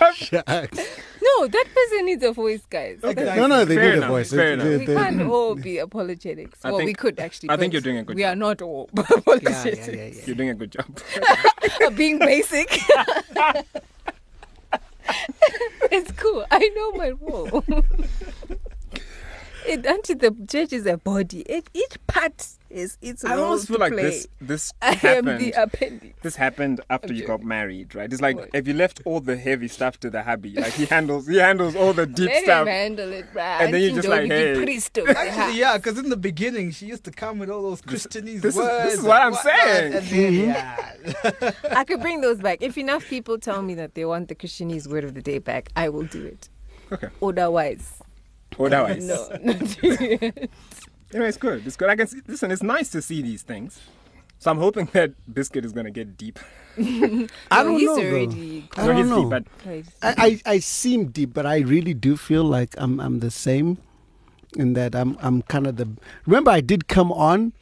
[0.00, 0.78] Oh, Shucks.
[1.22, 2.98] No, that person needs a voice, guys.
[3.02, 3.24] Exactly.
[3.40, 4.30] No, no, they Fair do the enough, voice.
[4.30, 4.80] fair They- enough.
[4.80, 6.58] We they- can't all be apologetics.
[6.64, 7.50] I well, we could actually.
[7.50, 8.32] I think you're doing a good We job.
[8.32, 9.02] are not all Yeah,
[9.44, 10.10] yeah, yeah, yeah.
[10.24, 10.86] You're doing a good job.
[11.96, 12.78] Being basic.
[15.90, 16.44] it's cool.
[16.50, 17.64] I know my role.
[19.66, 23.68] it, until the church is a body, it, each part is its I role almost
[23.68, 24.02] feel like play.
[24.02, 25.40] this this I happened.
[25.40, 26.18] the appendix.
[26.22, 27.26] this happened after you Okay.
[27.28, 28.12] got married, right?
[28.12, 28.50] It's like What?
[28.54, 31.76] if you left all the heavy stuff to the hubby, like he handles he handles
[31.76, 32.62] all the deep Let stuff.
[32.62, 33.60] him handle it, bruh.
[33.60, 34.54] And then you're just like, hey.
[34.54, 35.08] priest of.
[35.08, 38.54] Actually, yeah, because in the beginning she used to come with all those Christianese this
[38.54, 38.84] is- words.
[38.84, 39.92] this is what I'm whatnot, saying.
[39.94, 40.32] And then,
[41.42, 41.50] yeah.
[41.70, 42.58] I could bring those back.
[42.60, 45.68] If enough people tell me that they want the Christianese word of the day back,
[45.76, 46.48] I will do it.
[46.92, 47.08] Okay.
[47.22, 48.00] Otherwise,
[48.58, 49.28] Otherwise, no.
[49.42, 50.48] not doing
[51.10, 51.14] it.
[51.14, 51.66] Anyway, it's good.
[51.66, 51.88] It's good.
[51.88, 52.50] I can see, listen.
[52.50, 53.80] It's nice to see these things.
[54.38, 56.38] So I'm hoping that Biscuit is gonna get deep.
[56.78, 57.96] I No, don't he's know.
[57.96, 58.02] though.
[58.10, 59.20] already I No, don't he's know.
[59.22, 59.44] deep, but
[60.02, 63.78] I, I, I seem deep, but I really do feel like I'm I'm the same
[64.56, 65.88] in that I'm I'm kind of the
[66.26, 67.52] remember I did come on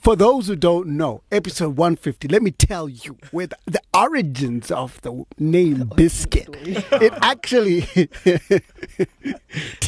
[0.00, 4.70] for those who don't know episode 150 let me tell you where the, the origins
[4.70, 8.06] of the name biscuit it actually Tell
[8.50, 8.60] us.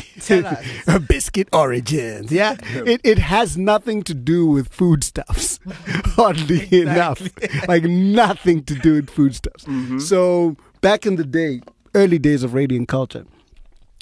[1.08, 2.56] biscuit origins yeah
[2.86, 5.58] it, it has nothing to do with foodstuffs
[6.18, 7.20] oddly enough
[7.68, 9.66] like nothing to do with foodstuffs
[10.06, 11.60] so back in the day
[11.94, 13.24] early days of radiant culture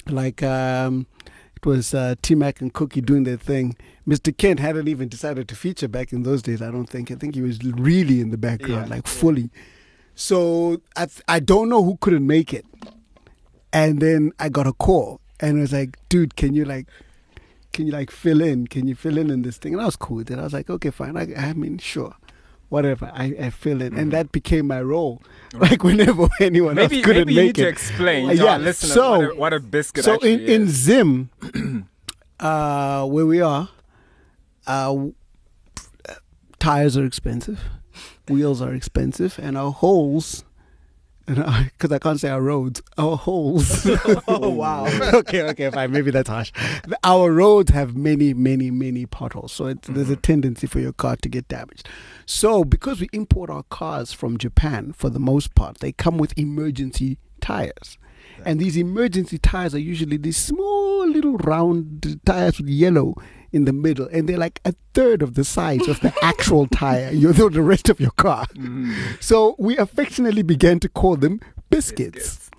[0.07, 1.05] like um
[1.61, 3.75] it was uh, T Mac and Cookie doing their thing.
[4.07, 4.35] Mr.
[4.35, 6.61] Kent hadn't even decided to feature back in those days.
[6.61, 7.11] I don't think.
[7.11, 9.49] I think he was really in the background, Yeah, like fully.
[10.15, 12.65] So I th- I don't know who couldn't make it,
[13.73, 16.87] and then I got a call and it was like, dude, can you like,
[17.73, 18.67] can you like fill in?
[18.67, 19.73] Can you fill in in this thing?
[19.73, 20.39] And I was cool with it.
[20.39, 21.15] I was like, okay, fine.
[21.17, 22.15] I, I mean, sure,
[22.69, 23.11] whatever.
[23.13, 25.21] I, I fill in, and that became my role.
[25.53, 27.35] Like whenever anyone maybe else couldn't make it.
[27.35, 30.03] maybe you make need to explain Uh, yeah, listeners so- what, a, what a biscuit
[30.03, 30.67] so in, in.
[30.67, 31.29] Zim,
[32.39, 33.69] uh, where we are,
[34.67, 35.07] uh,
[36.59, 37.61] tires are expensive,
[38.27, 40.43] wheels are expensive, and our holes,
[41.35, 43.87] because I can't say our roads, our holes.
[44.27, 44.85] Oh wow.
[45.13, 45.91] okay, okay, fine.
[45.91, 46.51] Maybe that's harsh.
[47.03, 50.21] Our roads have many, many, many potholes, so it's, there's a mm-hmm.
[50.21, 51.87] tendency for your car to get damaged.
[52.25, 56.37] So, because we import our cars from Japan for the most part, they come with
[56.37, 57.97] emergency tires.
[58.45, 63.15] And these emergency tires are usually these small little round tires with yellow
[63.51, 67.11] in the middle, and they're like a third of the size of the actual tire,
[67.11, 68.45] you know, the rest of your car.
[69.19, 72.49] So we affectionately began to call them biscuits.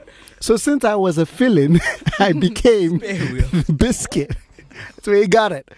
[0.41, 1.81] So since I was a fill-in,
[2.19, 2.99] I became
[3.77, 4.37] biscuit.
[4.97, 5.69] That's where you got it.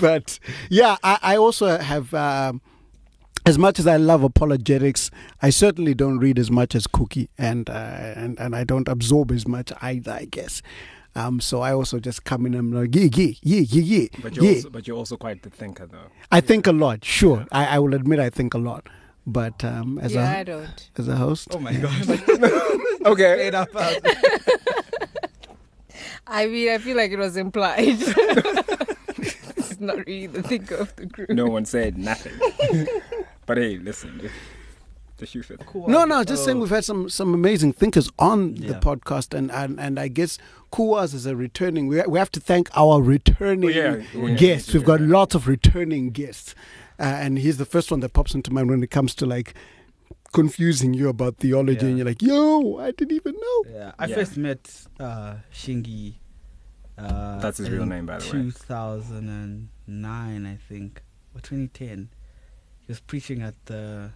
[0.00, 0.38] but
[0.70, 2.12] yeah, I, I also have.
[2.14, 2.60] Um,
[3.46, 5.10] as much as I love apologetics,
[5.42, 7.72] I certainly don't read as much as Cookie, and uh,
[8.16, 10.12] and and I don't absorb as much either.
[10.12, 10.62] I guess.
[11.16, 14.08] Um, so I also just come in and I'm like, yeah, yeah, yeah, yeah, yeah.
[14.20, 14.54] But you're yeah.
[14.56, 16.10] also but you're also quite the thinker though.
[16.32, 17.04] I think a lot.
[17.04, 18.88] Sure, I, I will admit I think a lot.
[19.26, 20.90] But um, as yeah, I a don't.
[20.98, 21.92] as a host, Oh my god.
[23.06, 23.34] Okay.
[23.34, 24.00] Straight up out.
[26.26, 27.76] I mean, I feel like it was implied.
[27.98, 31.28] it's not really the thinker of the group.
[31.28, 32.32] No one said nothing.
[33.46, 34.30] but hey, listen,
[35.32, 35.88] the, the shoe fit.
[35.88, 39.78] No, no, just saying we've had some some amazing thinkers on the podcast, and and,
[39.80, 40.38] and I guess
[40.72, 41.86] Kuwas is a returning.
[41.86, 44.72] We we have to thank our returning Oh, yeah, yeah, guests.
[44.74, 46.54] We've got lots of returning guests,
[46.98, 49.54] uh, and he's the first one that pops into mind when it comes to like
[50.32, 51.88] confusing you about theology, Yeah.
[51.88, 54.14] and you're like, "Yo, I didn't even know." Yeah, I Yeah.
[54.16, 56.14] first met uh, Shingi.
[56.96, 58.30] Uh, That's his real name, by the way.
[58.30, 61.02] 2009, I think,
[61.34, 62.08] or 2010.
[62.80, 64.10] He was preaching at the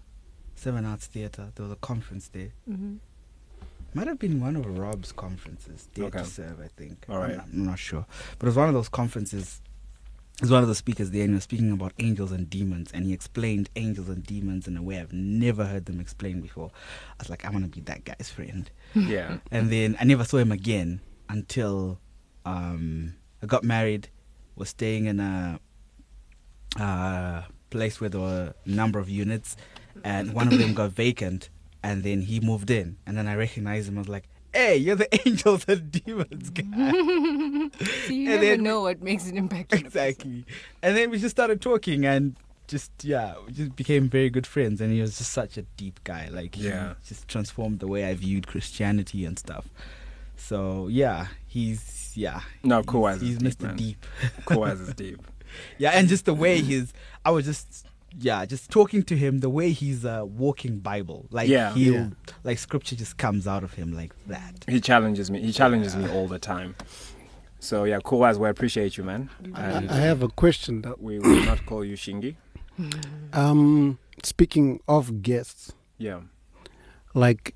[0.59, 1.53] Seven Arts Theatre.
[1.55, 2.51] There was a conference there.
[2.66, 2.97] hmm
[3.94, 5.88] Might have been one of Rob's conferences.
[5.94, 6.18] Dare Okay.
[6.18, 7.05] to Serve, I think.
[7.09, 7.31] All right.
[7.33, 8.05] I'm not, I'm not sure,
[8.38, 9.62] but it was one of those conferences.
[10.38, 12.90] He was one of the speakers there, and he was speaking about angels and demons,
[12.92, 16.71] and he explained angels and demons in a way I've never heard them explained before.
[17.11, 18.71] I was like, I want to be that guy's friend.
[18.94, 19.38] Yeah.
[19.51, 21.99] and then I never saw him again until
[22.44, 24.09] um, I got married.
[24.57, 25.61] Was staying in a
[26.79, 29.57] uh, place where there were a number of units,
[30.04, 31.48] and one of them got vacant,
[31.82, 33.98] and then he moved in, and then I recognized him.
[33.98, 38.62] I was like, "Hey, you're the angels and demons guy." So you And never then-
[38.62, 39.72] know what makes an impact.
[39.72, 39.87] on a person.
[39.87, 40.44] exactly.
[40.82, 44.80] And then we just started talking, and just yeah, we just became very good friends.
[44.80, 46.28] And he was just such a deep guy.
[46.30, 46.94] Like he Yeah.
[47.06, 49.66] just transformed the way I viewed Christianity and stuff.
[50.37, 52.40] So yeah, he's yeah.
[52.62, 53.62] No, he's- Kuwaz is He's deep, Mr.
[53.62, 53.76] man.
[53.76, 54.06] Deep.
[54.46, 55.20] Kuwaz is deep.
[55.78, 56.92] Yeah, and just the way he's,
[57.24, 57.87] I was just,
[58.20, 61.72] yeah, just talking to him, the way he's a walking Bible, like Yeah.
[61.74, 62.09] he'll, Yeah.
[62.44, 64.64] like scripture just comes out of him like that.
[64.68, 65.40] He challenges me.
[65.40, 66.74] He challenges me all the time.
[67.61, 69.31] So yeah, cool as we appreciate you, man.
[69.54, 72.37] I, And I have a question That we will not call you Shingi.
[73.33, 76.20] Um, speaking of guests, Yeah.
[77.14, 77.54] like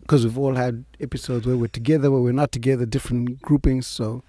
[0.00, 3.86] because we've all had episodes where we're together, where we're not together, different groupings.
[3.86, 4.22] So,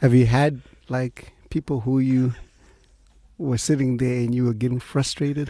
[0.00, 2.34] have you had like people who you
[3.38, 5.48] were sitting there and you were getting frustrated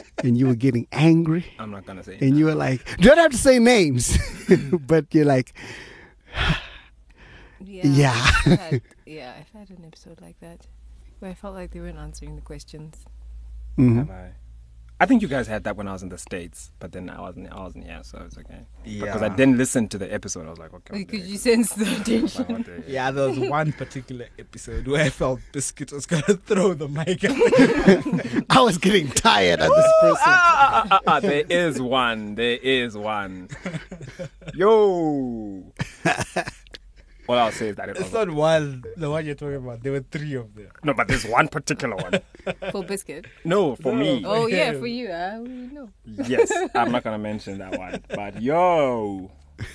[0.24, 2.18] and you were getting angry I'm not gonna say.
[2.20, 4.16] and you were like, you don't have to say names,
[4.86, 5.54] but you're like,
[7.62, 7.86] Yeah.
[7.86, 8.12] Yeah.
[8.46, 10.66] I've had, yeah, I've had an episode like that
[11.18, 13.04] where I felt like they weren't answering the questions.
[13.76, 13.96] mhm.
[13.96, 14.30] Have I?
[15.02, 17.22] I think you guys had that when I was in the states, but then I
[17.22, 17.50] wasn't.
[17.50, 18.66] I wasn't here, so it's okay.
[18.84, 19.06] Yeah.
[19.06, 20.46] Because I didn't listen to the episode.
[20.46, 20.92] I was like, okay.
[20.92, 22.38] what the Because you sense the this?
[22.38, 22.84] Like, tension.
[22.86, 27.24] Yeah, there was one particular episode where I felt Biscuit was gonna throw the mic
[27.24, 30.24] at I was getting tired of this person.
[30.26, 32.34] Ah, ah, ah, ah, there is one.
[32.34, 33.48] There is one.
[34.52, 35.72] Yo.
[37.30, 39.84] What I'll say is that it It's not one, the one you're talking about.
[39.84, 40.66] There were three of them.
[40.82, 42.18] no, but there's one particular one.
[42.72, 43.26] For biscuit.
[43.44, 44.24] No, for me.
[44.26, 45.10] Oh yeah, for you.
[45.10, 45.90] Uh, I already know.
[46.04, 48.02] Yes, I'm not gonna mention that one.
[48.08, 49.30] But yo,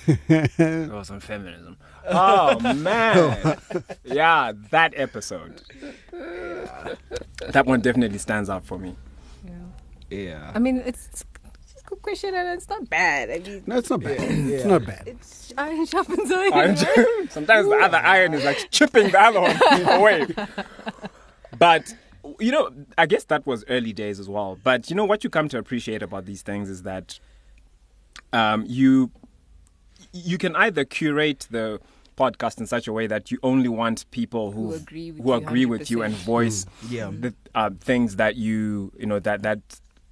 [0.06, 1.78] it was on feminism.
[2.06, 3.56] Oh man,
[4.04, 5.62] yeah, that episode.
[6.12, 8.96] That one definitely stands out for me.
[9.46, 9.52] Yeah.
[10.10, 10.52] Yeah.
[10.54, 11.24] I mean, it's,
[11.86, 13.30] it's a good question and it's not bad.
[13.30, 14.18] I mean, No, it's not bad.
[14.20, 15.02] It's not bad.
[15.06, 16.52] it's iron sharpens iron.
[16.52, 17.06] I'm right?
[17.30, 19.56] Sometimes the other iron is like chipping the other one
[20.00, 20.26] away.
[21.58, 21.94] But
[22.40, 24.58] you know, I guess that was early days as well.
[24.62, 27.18] But you know what you come to appreciate about these things is that
[28.32, 29.10] um, you
[30.12, 31.80] you can either curate the
[32.16, 35.30] podcast in such a way that you only want people who Who agree with who
[35.30, 36.04] you agree with you 100%.
[36.06, 37.10] and voice Yeah.
[37.12, 39.60] the uh, things that you you know that that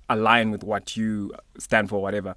[0.09, 2.35] align with what you stand for whatever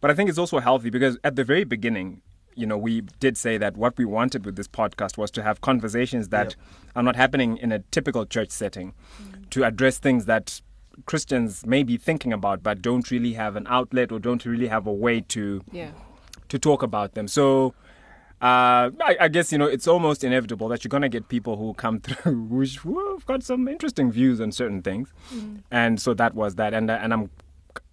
[0.00, 2.22] but i think it's also healthy because at the very beginning
[2.54, 5.60] you know we did say that what we wanted with this podcast was to have
[5.60, 6.54] conversations that
[6.94, 9.48] are not happening in a typical church setting mm.
[9.50, 10.60] to address things that
[11.06, 14.86] christians may be thinking about but don't really have an outlet or don't really have
[14.86, 15.90] a way to Yeah.
[16.48, 17.28] to talk about them.
[17.28, 17.72] So
[18.42, 21.74] uh, I, I guess you know it's almost inevitable that you're gonna get people who
[21.74, 25.12] come through who, who have got some interesting views on certain things,
[25.70, 26.74] and so that was that.
[26.74, 27.30] And uh, and I'm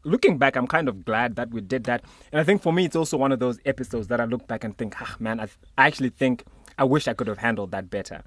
[0.03, 2.03] looking back, I'm kind of glad that we did that.
[2.31, 4.63] And I think for me, it's also one of those episodes that I look back
[4.63, 5.43] and think, ah, man, I,
[5.77, 6.43] I actually think.
[6.77, 8.23] I wish I could have handled that better.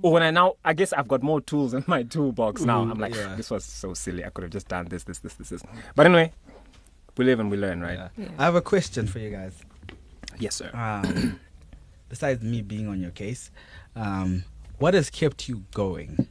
[0.00, 2.82] Or when I now, I guess I've got more tools in my toolbox now.
[2.82, 3.34] I'm like, yeah.
[3.34, 4.24] this was so silly.
[4.24, 5.62] I could have just done this, this, this, this, this.
[5.96, 6.32] But anyway,
[7.16, 7.98] we live and we learn, right?
[8.16, 8.28] Yeah.
[8.38, 9.60] I have a question for you guys.
[10.38, 10.70] Yes, sir.
[10.72, 11.40] Um,
[12.08, 13.50] besides me being on your case,
[13.94, 14.44] um,
[14.78, 16.28] what has kept you going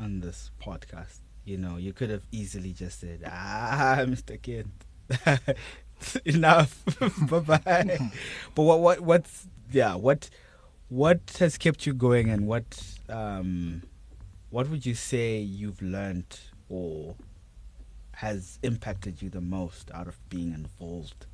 [0.00, 1.20] on this podcast?
[1.44, 4.40] You know, you could have easily just said, "Ah, Mr.
[4.40, 4.68] Kid,
[6.24, 6.84] enough,
[7.30, 7.98] bye bye."
[8.54, 10.28] but what, what, what's, yeah, what,
[10.88, 12.64] what has kept you going, and what,
[13.08, 13.82] um,
[14.50, 17.14] what would you say you've learned or
[18.16, 21.26] has impacted you the most out of being involved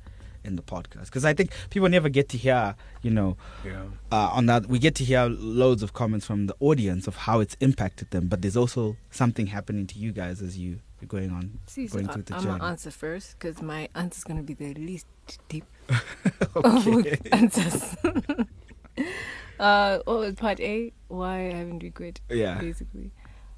[0.43, 1.05] in the podcast?
[1.05, 3.83] Because I think people never get to hear, you know, Yeah.
[4.11, 7.39] uh, on that we get to hear loads of comments from the audience of how
[7.39, 11.31] it's impacted them, but there's also something happening to you guys as you you're going
[11.31, 12.59] on, See, so going I, through the I'm journey.
[12.59, 15.05] gonna answer first because my answer is gonna be the least
[15.49, 15.65] deep
[16.55, 17.11] Okay.
[17.11, 17.95] of answers.
[19.59, 20.91] uh, what was part A?
[21.07, 22.21] Why I haven't we quit?
[22.29, 22.59] Yeah.
[22.59, 23.11] basically.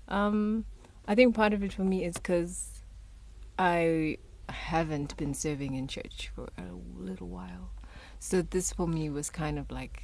[0.08, 0.66] Um,
[1.08, 2.82] I think part of it for me is because
[3.58, 4.18] I
[4.56, 6.64] haven't been serving in church for a
[6.98, 7.72] little while,
[8.20, 10.04] so this for me was kind of like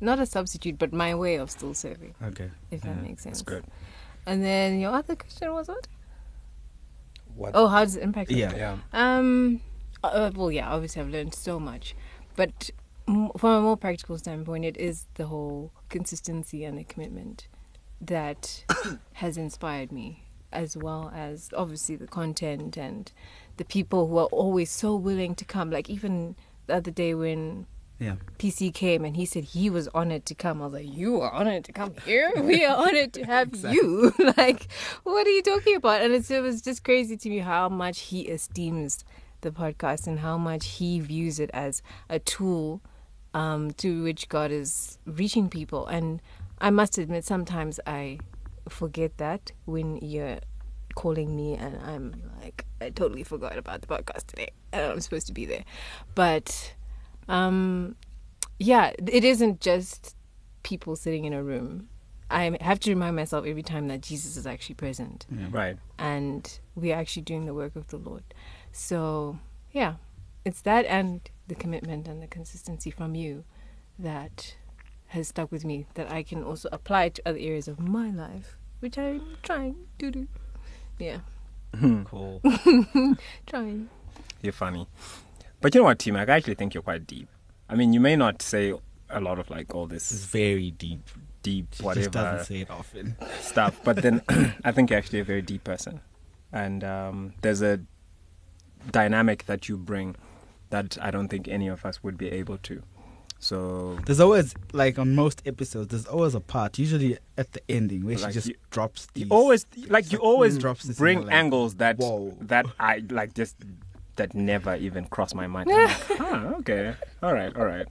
[0.00, 2.50] not a substitute, but my way of still serving, Okay.
[2.70, 3.38] if Yeah, that makes sense.
[3.42, 3.64] That's good.
[4.26, 5.86] And then your other question was what?
[7.34, 7.52] What?
[7.54, 8.30] Oh, how does it impact?
[8.30, 8.54] Yeah.
[8.54, 8.76] Yeah.
[8.92, 9.60] Um.
[10.04, 10.68] Uh, well, yeah.
[10.70, 11.94] Obviously, I've learned so much,
[12.36, 12.70] but
[13.08, 17.48] m- from a more practical standpoint, it is the whole consistency and the commitment
[18.00, 18.64] that
[19.14, 23.12] has inspired me, as well as obviously the content and
[23.56, 25.70] the people who are always so willing to come.
[25.70, 26.36] Like even
[26.66, 27.66] the other day when
[27.98, 28.16] Yeah.
[28.38, 30.60] PC came and he said he was honored to come.
[30.60, 32.32] I was like, You are honored to come here?
[32.42, 34.12] We are honored to have you.
[34.36, 34.66] like,
[35.04, 36.02] what are you talking about?
[36.02, 39.04] And it's, it was just crazy to me how much he esteems
[39.42, 42.80] the podcast and how much he views it as a tool
[43.34, 45.86] um, to which God is reaching people.
[45.86, 46.20] And
[46.60, 48.18] I must admit, sometimes I
[48.68, 50.38] forget that when you're
[50.94, 54.48] calling me and I'm like, I totally forgot about the podcast today.
[54.72, 55.64] And I'm supposed to be there.
[56.14, 56.74] But
[57.28, 57.96] um,
[58.58, 60.16] yeah, it isn't just
[60.62, 61.88] people sitting in a room.
[62.30, 65.76] I have to remind myself every time that Jesus is actually present Right.
[65.98, 68.22] and we're actually doing the work of the Lord.
[68.72, 69.38] So,
[69.70, 69.96] yeah,
[70.44, 73.44] it's that and the commitment and the consistency from you
[73.98, 74.54] that
[75.08, 78.56] has stuck with me that I can also apply to other areas of my life,
[78.80, 80.26] which I'm trying to do.
[81.02, 81.18] Yeah,
[82.04, 82.40] Cool.
[83.46, 83.88] trying.
[84.42, 84.86] You're funny.
[85.60, 86.14] But you know what, Tim?
[86.14, 86.28] Mac?
[86.28, 87.28] I actually think you're quite deep.
[87.68, 88.74] I mean, you may not say
[89.08, 91.08] a lot of like all It's this very deep.
[91.42, 93.16] deep She whatever just doesn't say it often.
[93.40, 94.22] stuff, but then
[94.64, 96.00] I think you're actually a very deep person,
[96.52, 97.80] and um, there's a
[98.90, 100.16] dynamic that you bring
[100.70, 102.82] that I don't think any of us would be able to.
[103.42, 108.04] So There's always like on most episodes, there's always a part, usually at the ending,
[108.06, 109.32] where Like she just you- drops you these.
[109.32, 111.34] always like you always drops this bring your lap.
[111.34, 112.36] angles that Whoa.
[112.42, 113.56] that I like just
[114.14, 115.68] that never even crossed my mind.
[115.72, 117.86] Like, ah, okay, all right, all right.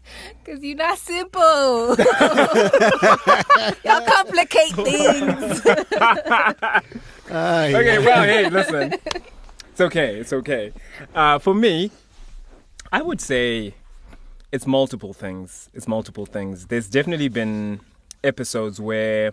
[0.45, 1.95] Because you're not simple.
[3.83, 5.61] Y'all complicate things.
[7.29, 7.77] Yeah.
[7.79, 8.93] Okay, well, hey, listen,
[9.71, 10.73] it's okay, it's okay.
[11.15, 11.91] Uh, for me,
[12.91, 13.73] I would say
[14.51, 15.69] it's multiple things.
[15.73, 16.67] It's multiple things.
[16.67, 17.79] There's definitely been
[18.23, 19.31] episodes where,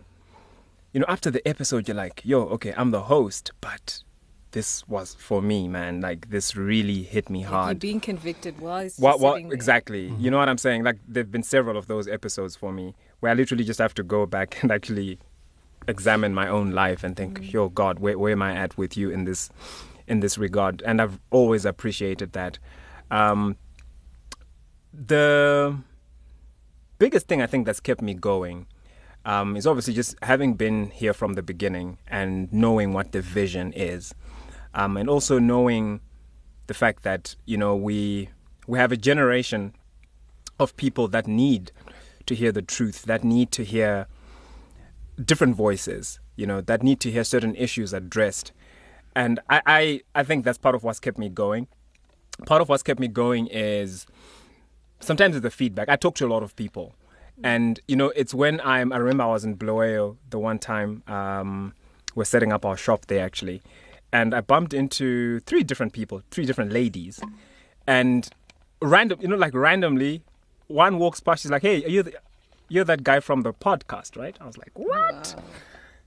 [0.92, 4.02] you know, after the episode, you're like, yo, okay, I'm the host, but
[4.52, 6.00] this was for me, man.
[6.00, 7.78] Like, this really hit me You're hard.
[7.80, 9.54] being convicted while it's What, what, sitting there.
[9.54, 10.12] exactly.
[10.18, 10.84] You know what I'm saying?
[10.84, 13.94] Like, there have been several of those episodes for me where I literally just have
[13.94, 15.18] to go back and actually
[15.86, 19.10] examine my own life and think, yo, God, where, where am I at with you
[19.10, 19.50] in this,
[20.06, 20.82] in this regard?
[20.86, 22.58] And I've always appreciated that.
[23.10, 23.56] Um,
[24.92, 25.78] the
[26.98, 28.66] biggest thing I think that's kept me going
[29.24, 33.72] um, is obviously just having been here from the beginning and knowing what the vision
[33.72, 34.14] is,
[34.74, 36.00] um, and also knowing
[36.66, 38.30] the fact that you know we
[38.66, 39.74] we have a generation
[40.58, 41.72] of people that need
[42.26, 44.06] to hear the truth, that need to hear
[45.22, 48.52] different voices, you know, that need to hear certain issues addressed,
[49.14, 51.68] and I I, I think that's part of what's kept me going.
[52.46, 54.06] Part of what's kept me going is
[55.00, 55.88] sometimes it's the feedback.
[55.88, 56.94] I talk to a lot of people,
[57.42, 58.92] and you know, it's when I'm.
[58.92, 61.02] I remember I was in Bulawayo the one time.
[61.06, 61.74] Um,
[62.14, 63.62] we're setting up our shop there actually,
[64.12, 67.20] and I bumped into three different people, three different ladies,
[67.86, 68.28] and
[68.82, 70.22] random, you know, like randomly,
[70.66, 71.42] one walks past.
[71.42, 72.14] She's like, "Hey, are you the,
[72.68, 75.36] you're that guy from the podcast, right?" I was like, "What?"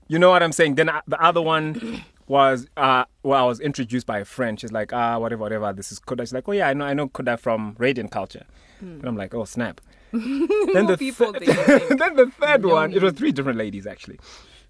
[0.08, 0.74] You know what I'm saying?
[0.74, 4.60] Then uh, the other one was uh well, I was introduced by a friend.
[4.60, 5.72] She's like, ah, whatever, whatever.
[5.72, 6.20] This is Kuda.
[6.20, 8.44] She's like, oh yeah, I know, I know Kuda from Radiant Culture.
[8.82, 9.80] And I'm like, oh snap.
[10.12, 11.98] then the people third- than you think.
[12.00, 14.18] then the third one, it was three different ladies actually.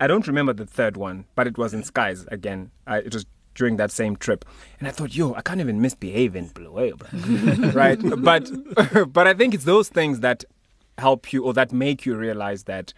[0.00, 2.70] I don't remember the third one, but it was in Skies again.
[2.86, 4.44] I, it was during that same trip,
[4.78, 6.96] and I thought, yo, I can't even misbehave in Blue
[7.72, 7.98] right?
[8.22, 8.50] But
[9.12, 10.44] but I think it's those things that
[10.98, 12.92] help you or that make you realize that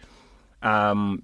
[0.61, 1.23] um,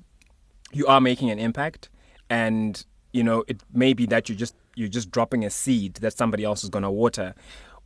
[0.71, 1.89] you are making an impact
[2.29, 6.17] and you know it may be that you just you're just dropping a seed that
[6.17, 7.33] somebody else is going to water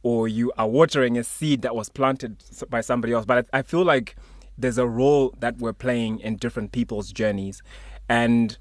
[0.06, 2.38] or you are watering a seed that was planted
[2.70, 4.16] by somebody else but I, feel like
[4.58, 7.64] there's a role that we're playing in different people's journeys
[8.08, 8.58] and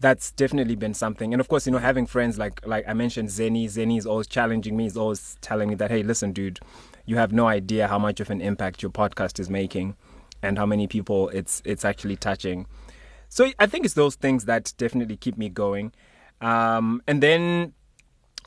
[0.00, 3.28] that's definitely been something and of course you know having friends like like i mentioned
[3.28, 3.66] Zenny.
[3.66, 6.58] Zenny is always challenging me is always telling me that hey listen dude
[7.04, 9.94] you have no idea how much of an impact your podcast is making
[10.42, 12.66] and how many people it's it's actually touching
[13.30, 15.92] so I think it's those things that definitely keep me going.
[16.40, 17.74] Um, and then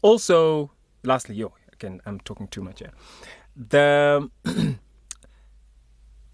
[0.01, 0.71] also,
[1.05, 2.91] lastly, yo, again, I'm talking too much here.
[3.55, 4.29] The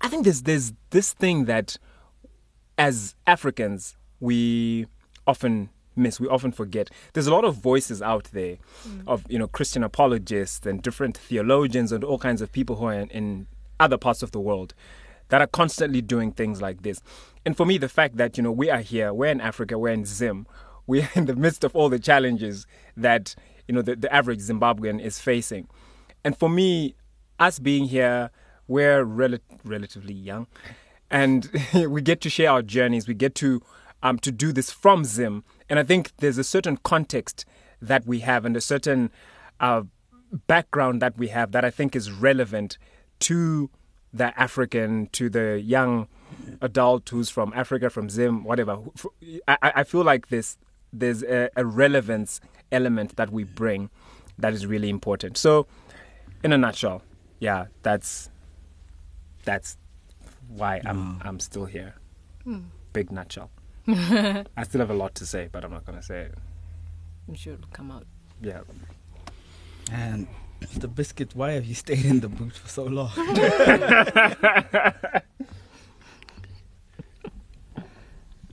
[0.02, 1.78] I think there's there's this thing that
[2.78, 4.86] as Africans we
[5.28, 6.90] often miss, we often forget.
[7.14, 9.04] There's a lot of voices out there mm.
[9.08, 12.94] of you know Christian apologists and different theologians and all kinds of people who are
[12.94, 13.48] in, in
[13.80, 14.74] other parts of the world
[15.30, 17.02] that are constantly doing things like this.
[17.46, 19.90] And for me, the fact that you know we are here, we're in Africa, we're
[19.94, 20.48] in Zim,
[20.88, 22.66] we're in the midst of all the challenges
[22.98, 23.36] that
[23.70, 25.68] you know the, the average Zimbabwean is facing.
[26.24, 26.96] And for me,
[27.38, 28.32] us being here,
[28.68, 30.48] we're rel- relatively young,
[31.12, 33.08] and we get to share our journeys.
[33.08, 33.62] We get to
[34.02, 37.46] um, to do this from Zim, and I think there's a certain context
[37.80, 39.12] that we have and a certain
[39.60, 39.84] uh,
[40.48, 42.80] background that we have that I think is relevant
[43.20, 43.70] to
[44.12, 46.08] the African, to the young
[46.60, 48.80] adult who's from Africa, from Zim, whatever.
[49.48, 50.58] I, I I feel like this
[50.92, 53.90] there's a, a relevance element that we bring
[54.38, 55.38] that is really important.
[55.38, 55.68] So,
[56.44, 57.04] in a nutshell,
[57.40, 58.30] yeah, that's
[59.44, 59.78] that's
[60.48, 61.26] why I'm mm.
[61.26, 61.96] I'm still here.
[62.44, 62.60] Hmm.
[62.94, 63.52] Big nutshell.
[63.88, 66.36] I still have a lot to say, but I'm not gonna say it.
[67.28, 68.06] I'm sure it'll come out.
[68.42, 68.62] Yeah.
[69.92, 70.28] And
[70.76, 73.10] the biscuit, why have you stayed in the boot for so long?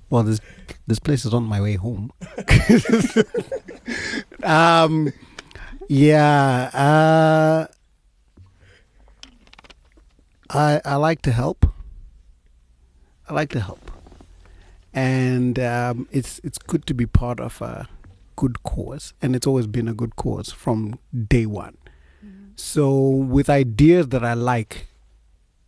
[0.09, 0.41] Well, this
[0.87, 2.13] this place is on my way home.
[4.43, 5.13] um,
[5.89, 6.71] yeah.
[6.73, 7.67] Uh,
[10.51, 11.67] I I like to help.
[13.29, 13.91] I like to help,
[14.95, 17.89] and um, it's it's good to be part of a
[18.37, 21.77] good cause, and it's always been a good cause from day one.
[22.55, 24.87] So, with ideas that I like,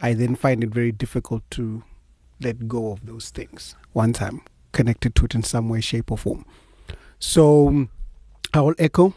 [0.00, 1.82] I then find it very difficult to
[2.40, 4.40] let go of those things once I'm
[4.78, 6.44] connected to it in some way, shape, or form.
[7.18, 7.38] So
[8.54, 9.14] I will echo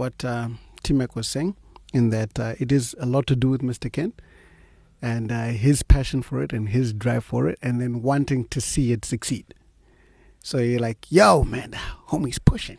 [0.00, 1.56] what um, Timek was saying
[1.92, 3.88] in that uh, it is a lot to do with Mr.
[3.96, 4.14] Kent.
[5.02, 8.60] and uh, his passion for it and his drive for it, and then wanting to
[8.60, 9.46] see it succeed.
[10.42, 11.80] So you're like, yo, man, the
[12.10, 12.78] homie's pushing.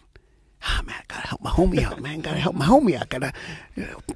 [0.63, 2.21] Ah, man, I gotta help my homie out, man.
[2.21, 3.09] Gotta help my homie out.
[3.09, 3.33] Gotta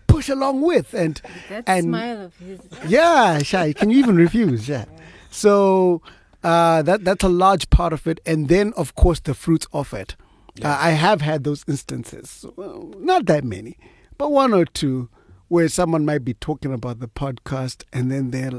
[0.07, 2.59] push along with and That and smile of his.
[2.88, 3.74] yeah, shy.
[3.74, 4.70] Can you even refuse?
[4.70, 4.86] Yeah.
[5.32, 6.01] So
[6.46, 9.93] uh, that that's a large part of it, and then of course the fruits of
[9.93, 10.16] it.
[10.64, 13.78] Uh, I have had those instances, well, not that many,
[14.18, 15.10] but one or two,
[15.48, 18.50] where someone might be talking about the podcast, and then they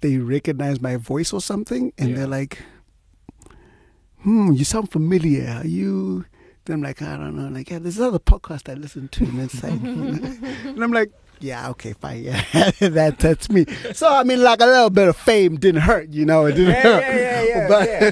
[0.00, 2.58] they recognize my voice or something, and they're like,
[4.22, 5.48] "Hmm, you sound familiar.
[5.60, 6.26] Are you?"
[6.64, 7.48] Then I'm like, I don't know.
[7.48, 11.12] Like, yeah, there's another podcast I listen to, and it's like, and I'm like,
[11.42, 12.44] yeah, okay, fine, yeah,
[12.80, 13.66] that that's me.
[13.92, 16.74] So I mean, like a little bit of fame didn't hurt, you know, it didn't
[16.74, 17.02] Yeah, hurt.
[17.02, 18.10] yeah, yeah, yeah,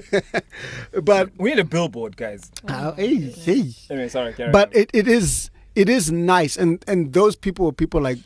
[0.93, 2.51] but but We need a billboard, guys.
[2.69, 3.71] uh, hey, hey.
[3.89, 4.83] Anyway, sorry, carry but on.
[4.83, 8.19] it, it is it is nice, and and those people are people like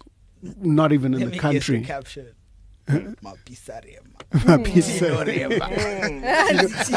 [0.61, 1.81] not even in the me guess the country.
[1.83, 2.27] caption.
[2.87, 3.15] I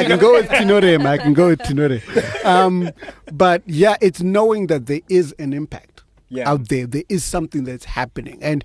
[0.04, 2.02] can go with Tinore, I can go with Tinore.
[2.46, 2.92] Um,
[3.32, 5.97] but yeah, it's knowing that there is an impact
[6.30, 6.50] Yeah.
[6.50, 6.86] out there.
[6.88, 8.40] There is something that's happening.
[8.42, 8.64] And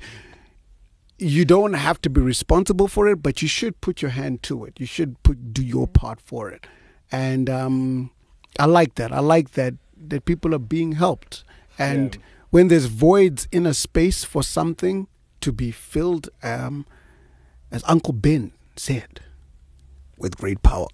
[1.19, 4.65] you don't have to be responsible for it, but you should put your hand to
[4.65, 4.81] it.
[4.81, 6.67] You should put do your part for it.
[7.13, 8.11] And um,
[8.59, 9.13] I like that.
[9.13, 9.75] I like that
[10.09, 11.45] that people are being helped.
[11.79, 12.21] And Yeah.
[12.51, 15.07] when there's voids in a space for something
[15.41, 16.87] to be filled, um,
[17.71, 19.21] as Uncle Ben said,
[20.19, 20.89] with great power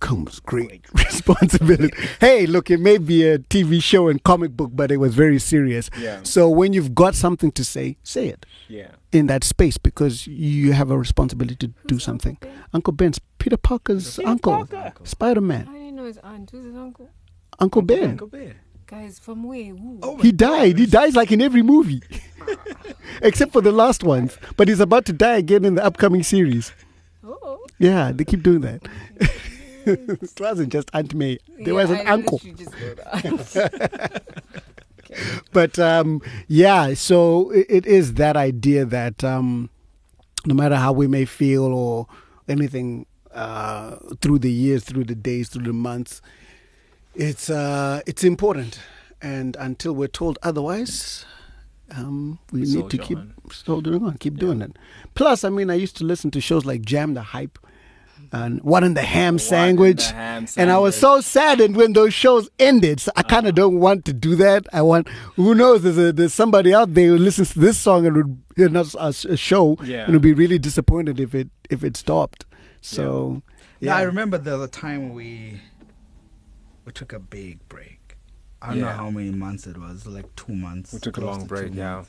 [0.00, 1.94] comes great responsibility.
[2.20, 5.38] hey, look, it may be a TV show and comic book, but it was very
[5.38, 5.90] serious.
[5.98, 6.20] Yeah.
[6.24, 8.88] So when you've got something to say, say it Yeah.
[9.12, 12.38] in that space because you have a responsibility to do something.
[12.72, 14.66] Uncle Ben's Peter Parker's uncle,
[15.04, 15.66] Spider Man.
[15.68, 16.50] I Man, didn't know his aunt.
[16.50, 17.08] Who's his uncle?
[17.58, 18.10] Uncle Ben.
[18.10, 18.54] Uncle Ben.
[18.86, 19.64] Guys, from where?
[19.76, 19.98] Who?
[20.02, 20.76] Oh He died.
[20.78, 22.02] He dies like in every movie,
[23.22, 24.36] except for the last ones.
[24.56, 26.72] But he's about to die again in the upcoming series.
[27.22, 27.64] Oh.
[27.78, 28.82] Yeah, they keep doing that.
[29.22, 29.26] Oh
[29.86, 31.38] it wasn't just Aunt May.
[31.58, 32.40] There was an I uncle.
[32.42, 34.22] literally just wrote aunt.
[35.52, 39.70] but um, yeah, so it, it is that idea that um,
[40.46, 42.06] no matter how we may feel or
[42.48, 46.20] anything uh, through the years, through the days, through the months,
[47.14, 48.80] it's uh, it's important.
[49.22, 51.26] And until we're told otherwise,
[51.90, 53.34] um, we need to keep on.
[53.52, 54.76] soldiering on, keep doing it.
[55.14, 57.58] Plus, I mean, I used to listen to shows like Jam the Hype
[58.32, 60.08] and One in the Ham in Sandwich.
[60.08, 63.00] the Ham And I was so saddened when those shows ended.
[63.00, 64.66] So I kind of don't want to do that.
[64.72, 68.06] I want, who knows, there's, a, there's somebody out there who listens to this song
[68.06, 70.04] and would hear us a, a show Yeah.
[70.04, 72.44] and would be really disappointed if it if it stopped.
[72.80, 73.42] So,
[73.80, 73.96] Yeah, yeah.
[73.96, 75.60] I remember the, was a time we
[76.84, 78.16] we took a big break.
[78.62, 80.92] I don't know how many months it was, like two months.
[80.92, 82.04] We took a long to break, yeah.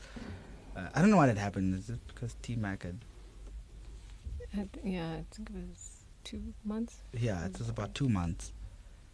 [0.75, 1.75] Uh, I don't know what had happened.
[1.75, 2.99] Is it because T Mac had?
[4.57, 5.90] I yeah, I think it was
[6.23, 8.53] two months Yeah, it was about two months.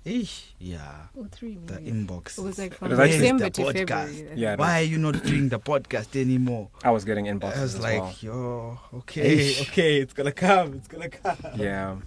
[0.06, 1.08] Eesh, yeah.
[1.16, 1.58] or three.
[1.66, 1.92] The Maybe.
[1.92, 2.38] inbox.
[2.38, 4.08] It was like It from was actually- December to podcast.
[4.08, 4.40] February.
[4.40, 6.70] Yeah, it Why are you not doing the podcast anymore?
[6.82, 8.16] I was getting inboxes I was as like, well.
[8.22, 11.38] yo, okay, okay, it's gonna come, it's gonna come.
[11.58, 11.98] Yeah.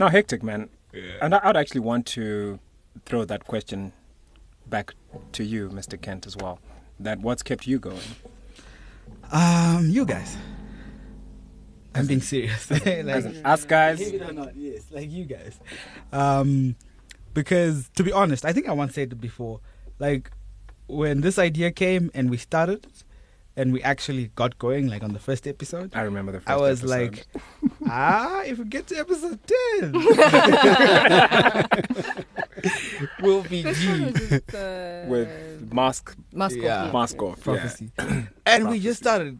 [0.00, 0.70] No, hectic, man.
[1.20, 2.58] And I- I'd actually want to
[3.06, 3.92] throw that question
[4.66, 4.94] back
[5.32, 6.00] to you, Mr.
[6.00, 6.58] Kent, as well.
[6.98, 8.00] That what's kept you going?
[9.30, 10.36] Um, you guys.
[11.94, 12.70] I'm being serious.
[12.70, 12.86] like,
[13.44, 13.98] us guys?
[13.98, 15.58] Believe it or not, yes, like you guys.
[16.12, 16.76] Um,
[17.34, 19.60] because to be honest, I think I once said it before.
[19.98, 20.30] Like
[20.86, 22.86] when this idea came and we started,
[23.56, 25.90] and we actually got going, like on the first episode.
[25.94, 27.00] I remember the first I was episode.
[27.00, 27.26] like,
[27.86, 29.38] ah, if we get to episode
[29.80, 29.92] 10,
[33.20, 34.12] we'll be G.
[34.12, 36.60] just, uh, with mask Moscow.
[36.60, 36.86] Yeah.
[36.86, 36.92] yeah.
[36.92, 37.38] mask off.
[37.38, 37.44] Yeah.
[37.44, 37.90] prophecy.
[38.46, 39.38] and we just started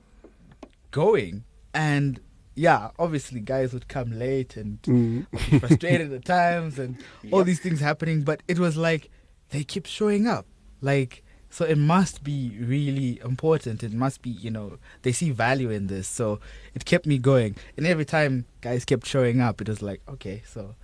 [0.90, 1.44] going.
[1.74, 2.20] And
[2.54, 5.26] yeah, obviously, guys would come late and Mm.
[5.50, 6.96] be frustrated at times and
[7.32, 8.22] all these things happening.
[8.22, 9.10] But it was like
[9.50, 10.46] they keep showing up.
[10.80, 13.82] Like, so it must be really important.
[13.82, 16.08] It must be, you know, they see value in this.
[16.08, 16.40] So
[16.74, 17.56] it kept me going.
[17.76, 20.74] And every time guys kept showing up, it was like, okay, so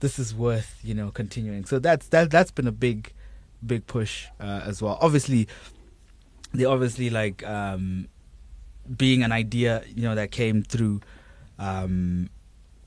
[0.00, 1.64] this is worth, you know, continuing.
[1.64, 3.12] So that's that that's been a big
[3.64, 4.98] big push uh, as well.
[5.00, 5.48] Obviously,
[6.52, 8.08] they obviously like um,
[8.96, 11.00] being an idea, you know, that came through.
[11.58, 12.30] Um,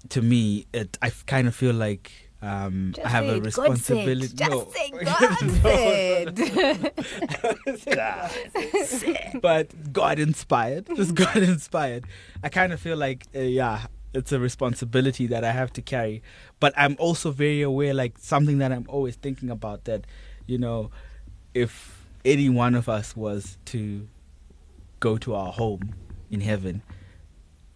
[0.10, 4.36] to me, it I kind of feel like um, I have a responsibility.
[4.40, 4.62] no,
[9.42, 12.06] but God inspired, just God inspired.
[12.44, 16.22] I kind of feel like, uh, yeah, it's a responsibility that I have to carry.
[16.60, 20.06] But I'm also very aware, like something that I'm always thinking about that,
[20.46, 20.92] you know,
[21.56, 24.08] if any one of us was to
[25.00, 25.94] go to our home
[26.30, 26.82] in heaven,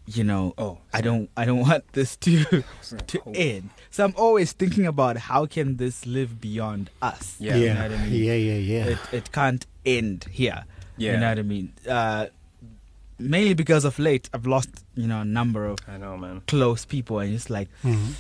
[0.06, 2.64] you know, Oh, I don't I don't want this to
[3.08, 3.70] to end.
[3.90, 7.36] So I'm always thinking about how can this live beyond us.
[7.40, 7.56] Yeah.
[7.56, 8.24] You yeah, know what I mean?
[8.24, 8.86] yeah, yeah, yeah.
[8.86, 10.66] It it can't end here.
[10.98, 11.14] Yeah.
[11.14, 11.74] You know what I mean?
[11.88, 12.26] Uh
[13.20, 16.42] mainly because of late I've lost, you know, a number of I know, man.
[16.48, 18.14] close people and it's like Mhm.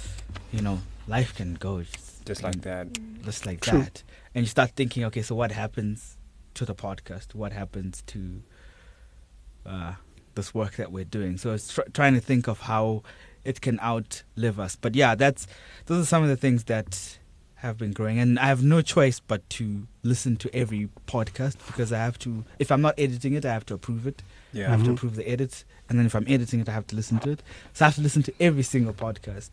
[0.53, 2.87] you know, life can go just, Just like that.
[3.25, 3.79] just like True.
[3.79, 4.03] that.
[4.35, 6.17] And you start thinking, okay, so what happens
[6.53, 7.33] to the podcast?
[7.35, 8.43] What happens to
[9.65, 9.93] uh,
[10.35, 11.37] this work that we're doing?
[11.37, 13.03] So it's tr- trying to think of how
[13.43, 14.75] it can outlive us.
[14.75, 15.47] But yeah, that's
[15.87, 17.17] those are some of the things that
[17.55, 21.93] have been growing, and I have no choice but to listen to every podcast because
[21.93, 22.43] I have to.
[22.59, 24.23] If I'm not editing it, I have to approve it.
[24.51, 24.67] Yeah.
[24.67, 24.93] I have to Mhm.
[24.93, 27.43] approve the edits, and then if I'm editing it, I have to listen to it.
[27.73, 29.51] So I have to listen to every single podcast,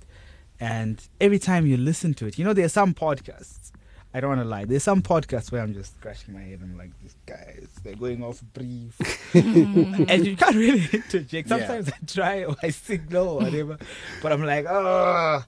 [0.59, 3.73] and every time you listen to it, you know, there are some podcasts.
[4.15, 4.65] I don't want to lie.
[4.65, 6.61] There's some podcasts where I'm just scratching my head.
[6.63, 8.97] I'm like, these guys, they're going off brief,
[9.33, 10.09] mm.
[10.09, 11.51] and you can't really interject.
[11.51, 11.59] Yeah.
[11.59, 13.79] Sometimes I try or I signal or whatever,
[14.23, 15.45] but I'm like, oh.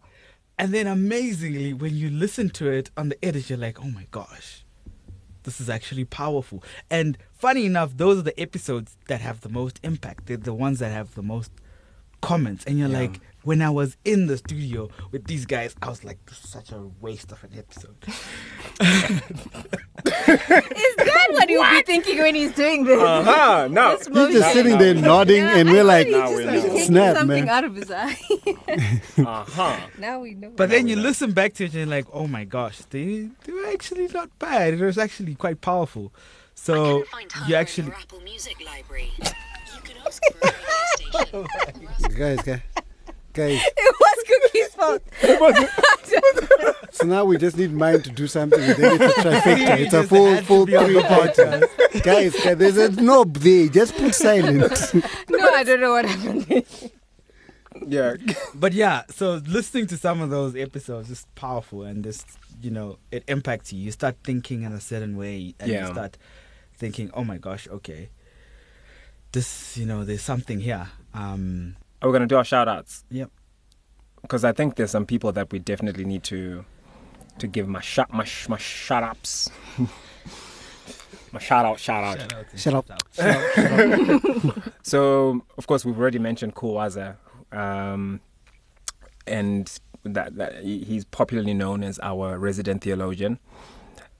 [0.58, 4.06] And then amazingly, when you listen to it on the edit, you're like, oh my
[4.10, 4.66] gosh,
[5.44, 6.62] this is actually powerful.
[6.90, 10.26] And funny enough, those are the episodes that have the most impact.
[10.26, 11.50] They're the ones that have the most
[12.20, 12.66] comments.
[12.66, 12.98] And you're Yeah.
[12.98, 16.50] like, when I was in the studio with these guys, I was like, this is
[16.50, 17.96] such a waste of an episode.
[20.02, 23.00] Is that what he'll be thinking when he's doing this?
[23.00, 23.68] Uh huh.
[23.70, 23.96] No.
[23.96, 26.54] This He's just sitting there nodding, Yeah, and we're like, he Now just we was
[26.54, 26.62] know.
[26.68, 27.48] taking Snap, something man.
[27.48, 28.16] out of his eye.
[29.18, 29.76] Uh huh.
[29.98, 30.50] now we know.
[30.56, 33.52] But then you listen back to it and you're like, oh my gosh, they, they
[33.52, 34.74] were actually not bad.
[34.74, 36.12] It was actually quite powerful.
[36.54, 37.04] So
[37.46, 37.88] you actually.
[37.88, 39.10] Your Apple Music library.
[39.18, 42.16] You can ask for a radio station.
[42.16, 42.60] guys, guys,
[43.32, 43.60] guys.
[43.76, 45.02] it was Cookie's fault.
[46.92, 48.60] So now we just need mine to do something.
[48.60, 49.78] and Then it's a trifecta.
[49.78, 52.00] It's a full, full three the party.
[52.00, 53.68] guys, guys, there's a knob there.
[53.68, 54.92] Just put silent.
[55.30, 56.90] no, I don't know what happened.
[57.86, 58.16] Yeah.
[58.54, 62.26] But yeah, so listening to some of those episodes is powerful and just,
[62.60, 63.80] you know, it impacts you.
[63.82, 65.86] You start thinking in a certain way and Yeah.
[65.86, 66.18] you start
[66.76, 68.10] thinking, oh my gosh, okay.
[69.32, 70.88] This, you know, there's something here.
[71.14, 73.04] Um, Are we gonna do our shout outs?
[73.10, 73.30] Yep.
[74.22, 76.64] Because I think there's some people that we definitely need to
[77.38, 79.50] to give my shot my sh- my shout ups.
[81.32, 82.46] my shout out, shout out.
[82.56, 82.90] Shut up.
[84.82, 87.16] So of course we've already mentioned Kuwaza,
[87.52, 88.20] um,
[89.26, 89.70] and
[90.04, 93.38] that, that he's popularly known as our resident theologian,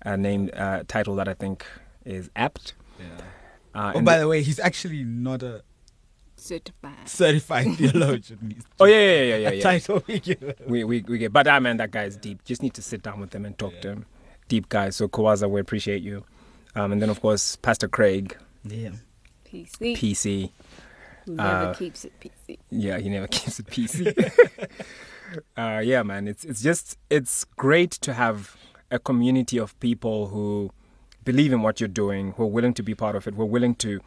[0.02, 1.66] a name uh, title that I think
[2.04, 2.74] is apt.
[3.74, 5.62] Uh, oh, by the- the way, he's actually not a
[6.40, 7.08] Certified.
[7.08, 8.62] certified theologian.
[8.78, 9.62] Oh yeah yeah yeah yeah, yeah.
[9.62, 10.54] title we give him.
[10.66, 12.44] we, we we get, but I man, that guy's deep.
[12.44, 14.06] Just need to sit down with him and talk to him.
[14.48, 14.90] Deep guy.
[14.90, 16.24] So Kawaza, we appreciate you.
[16.74, 18.90] Um, and then of course Pastor Craig, Yeah.
[19.46, 19.96] PC.
[19.96, 20.50] PC.
[21.26, 22.58] Who never uh, keeps it PC.
[22.70, 24.14] Yeah, he never keeps it PC.
[25.56, 28.56] uh, yeah, man, it's it's just it's great to have
[28.90, 30.70] a community of people who
[31.24, 33.46] believe in what you're doing, who are willing to be part of it, who are
[33.46, 34.00] willing to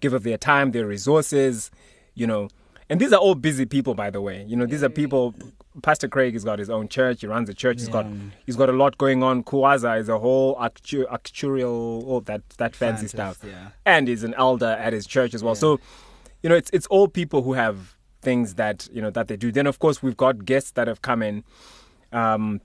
[0.00, 1.70] give of their time, their resources,
[2.14, 2.48] you know.
[2.88, 4.44] And these are all busy people, by the way.
[4.48, 5.34] You know, these are people.
[5.82, 7.20] Pastor Craig has got his own church.
[7.20, 7.78] He runs a church.
[7.78, 8.04] He's got
[8.46, 9.44] he's got a lot going on.
[9.44, 13.68] Kuwaza is a whole actu- actuarial, all that that fancy stuff Yeah.
[13.86, 15.54] and he's an elder at his church as well.
[15.54, 15.60] Yeah.
[15.60, 15.80] So,
[16.42, 19.52] you know, it's it's all people who have things that you know that they do.
[19.52, 21.44] Then, of course, we've got guests that have come in.
[22.12, 22.60] Um,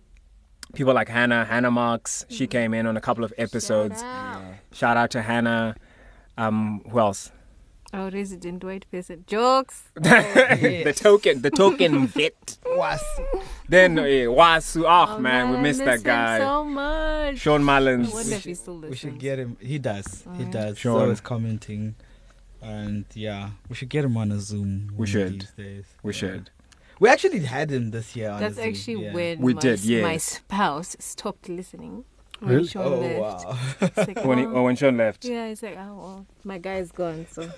[0.73, 2.25] people like Hannah, Hannah Marks.
[2.29, 4.01] She came in on a couple of episodes.
[4.73, 5.75] Shout out, to Hannah.
[6.37, 7.31] Um, who else?
[7.93, 9.23] Our resident white person.
[9.25, 9.83] Jokes.
[9.95, 12.57] the token, the token vet.
[12.65, 13.01] Was.
[13.69, 14.83] Then uh, Wasu.
[14.83, 16.39] Oh, Oh, man, we missed miss that guy.
[16.39, 17.37] so much.
[17.37, 18.11] Sean Mullins.
[18.11, 18.99] I wonder if he still We listens.
[18.99, 19.55] should get him.
[19.61, 20.23] He does.
[20.23, 20.51] He Alright.
[20.51, 20.77] does.
[20.77, 20.99] Sure.
[20.99, 21.95] So is commenting.
[22.61, 24.91] And yeah, we should get him on a Zoom.
[24.97, 25.47] We should.
[25.57, 26.11] We Yeah.
[26.11, 26.49] should.
[26.99, 28.35] We actually had him this year.
[28.39, 29.13] That's a actually yeah.
[29.13, 32.03] when We my, did, s- my spouse stopped listening.
[32.45, 32.67] When Really?
[32.67, 33.45] Sean Oh left.
[33.45, 33.57] wow!
[33.81, 34.53] It's like, When, he, oh.
[34.55, 35.25] oh, when Sean left.
[35.25, 37.49] Yeah, it's like, oh, well, my guy is gone, so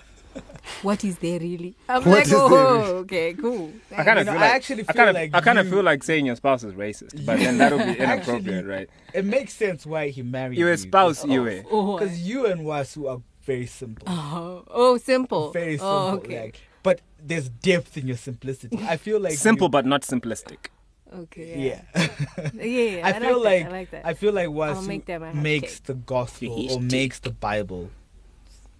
[0.83, 1.75] what is there really?
[1.89, 2.91] I'm What like, oh, really?
[2.99, 3.71] okay, cool.
[3.91, 5.59] I kind You of know, feel I like, actually I kind of, like I kind
[5.59, 8.35] of you- feel like saying your spouse is racist, but then that would be Actually-
[8.35, 8.89] inappropriate, right?
[9.13, 10.71] It makes sense why he married You you.
[10.73, 11.63] espouse you, eh?
[11.71, 14.07] Oh, Because you and Wasu are very simple.
[14.07, 15.51] oh, oh, simple.
[15.51, 15.87] Very simple.
[15.87, 16.41] Oh, okay.
[16.43, 18.77] like, but there's depth in your simplicity.
[18.87, 20.67] I feel like Simple you- but not simplistic.
[21.13, 21.81] Okay.
[21.95, 22.07] yeah.
[22.53, 22.63] Yeah.
[22.63, 23.67] yeah, I, I, feel like, like that.
[23.67, 24.05] I like that.
[24.05, 27.89] I feel like I'll make Wasu makes the gospel or makes the Bible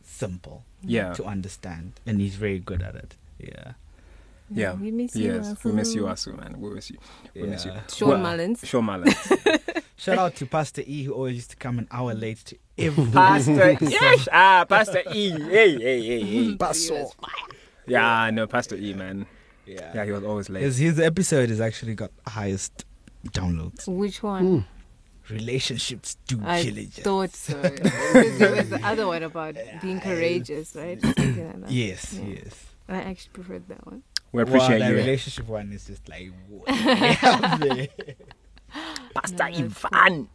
[0.03, 1.13] simple Yeah.
[1.13, 3.15] to understand, and he's very good at it.
[3.39, 3.73] Yeah.
[4.49, 4.73] Yeah.
[4.73, 5.33] We miss you.
[5.33, 5.63] Yes.
[5.63, 6.33] We miss you, Asu.
[6.33, 6.59] Asu, man.
[6.59, 6.97] We miss you.
[7.35, 7.71] We miss you.
[7.71, 7.81] Yeah.
[7.87, 8.61] Sean Well, Mullins.
[8.63, 9.15] Sean Mullins.
[9.97, 13.05] Shout out to Pastor E who always used to come an hour late to every
[13.11, 15.31] Pastor, yes, ah, Pastor E.
[15.31, 16.55] Hey, hey, hey, hey.
[16.55, 17.05] Pastor.
[17.87, 19.25] Yeah, no, Pastor E, man.
[19.67, 19.91] Yeah.
[19.93, 20.63] Yeah, he was always late.
[20.63, 22.85] His, his episode has actually got highest
[23.29, 23.87] downloads.
[23.87, 24.65] Which one?
[25.29, 27.01] Relationships do I kill each other.
[27.03, 27.61] thought so.
[28.13, 31.01] There was the other one about being courageous, right?
[31.01, 31.71] Something like that.
[31.71, 32.35] Yes, Yeah.
[32.43, 32.65] yes.
[32.87, 34.03] I actually preferred that one.
[34.31, 34.95] We appreciate wow, that you.
[34.97, 36.69] relationship one is just like what?
[36.73, 37.87] Yeah, man.
[39.13, 40.29] Pastor No, that's Ivan.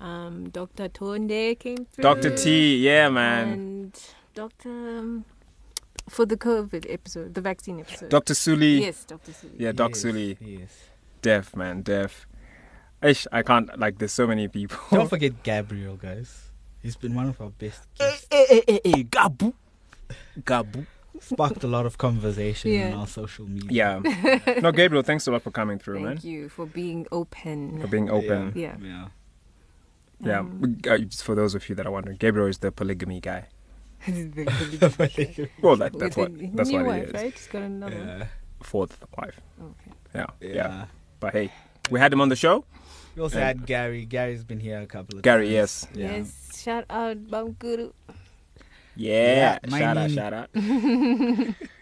[0.00, 0.88] Um, Dr.
[0.88, 2.02] Tonde came through.
[2.02, 2.36] Dr.
[2.36, 3.48] T, yeah, man.
[3.52, 4.00] And
[4.34, 4.68] Dr.
[4.68, 5.24] Um,
[6.08, 8.08] for the COVID episode, the vaccine episode.
[8.10, 8.34] Dr.
[8.34, 8.80] Suli.
[8.82, 9.32] Yes, Dr.
[9.32, 9.54] Suli.
[9.58, 10.38] Yeah, Doc Yes, Suli.
[10.40, 10.72] Yes.
[11.22, 12.26] Deaf, man, deaf.
[13.02, 14.78] Ish, I can't, like, there's so many people.
[14.90, 16.50] Don't forget Gabriel, guys.
[16.82, 18.26] He's been one of our best eh, eh, guests.
[18.30, 19.52] hey, hey, hey, hey, Gabu.
[20.40, 20.86] Gabu.
[21.18, 22.92] Sparked a lot of conversation Yeah.
[22.92, 24.00] on our social media.
[24.04, 24.58] Yeah.
[24.62, 26.18] no, Gabriel, thanks a lot for coming through, Thank man.
[26.22, 27.80] you for being open.
[27.80, 28.52] For being open.
[28.54, 28.76] Yeah.
[28.80, 29.08] Yeah.
[30.20, 30.40] Yeah.
[30.40, 33.46] Um, Uh, just for those of you that are wondering, Gabriel is the polygamy guy.
[34.06, 34.36] With
[35.62, 37.12] Well, that, that's what that's new what wife, he is.
[37.14, 37.32] right?
[37.32, 38.08] He's got another one.
[38.08, 38.26] Yeah.
[38.62, 39.40] Fourth wife.
[39.60, 39.92] Okay.
[40.14, 40.54] Yeah, yeah.
[40.54, 40.84] Yeah.
[41.20, 41.52] But hey,
[41.90, 42.64] we had him on the show.
[43.16, 44.04] We also And- had Gary.
[44.04, 45.52] Gary's been here a couple of Gary, times.
[45.52, 45.86] yes.
[45.94, 46.16] Yeah.
[46.16, 46.62] Yes.
[46.62, 47.92] Shout out Bamguru.
[48.98, 49.58] Yeah.
[49.64, 50.48] Yeah, my shout out, shout out.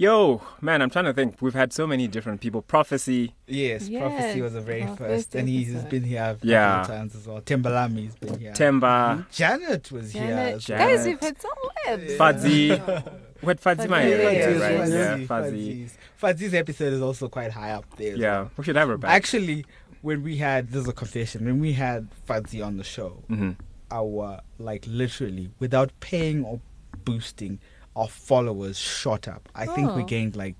[0.00, 1.42] Yo, man, I'm trying to think.
[1.42, 2.62] We've had so many different people.
[2.62, 3.34] Prophecy.
[3.48, 5.90] Yes, Prophecy was the very our first, first and he's episode.
[5.90, 6.84] been here a couple Yeah.
[6.86, 7.40] times as well.
[7.40, 8.52] Timbalami's been here.
[8.52, 9.28] Temba.
[9.32, 10.22] Janet was here.
[10.22, 10.54] Janet.
[10.54, 10.96] as Janet.
[10.98, 11.50] Guys, we've had some
[11.86, 12.16] webs.
[12.16, 12.82] Fuzzy.
[13.40, 13.86] What Fuzzy?
[13.86, 14.78] My Fuzzy, yeah, yeah, right.
[14.78, 15.50] Fuzzy, Yeah, Fuzzy, Fuzzy.
[15.84, 15.98] Fuzzy's.
[16.16, 18.16] Fuzzy's episode is also quite high up there.
[18.16, 18.50] Yeah, well.
[18.56, 19.12] we should have her back.
[19.12, 19.64] Actually,
[20.02, 23.52] when we had this is a confession, when we had Fuzzy on the show, hmm
[23.92, 26.60] our like literally without paying or
[27.04, 27.60] boosting,
[27.98, 29.48] our followers shot up.
[29.54, 30.06] I think we Oh.
[30.06, 30.56] gained like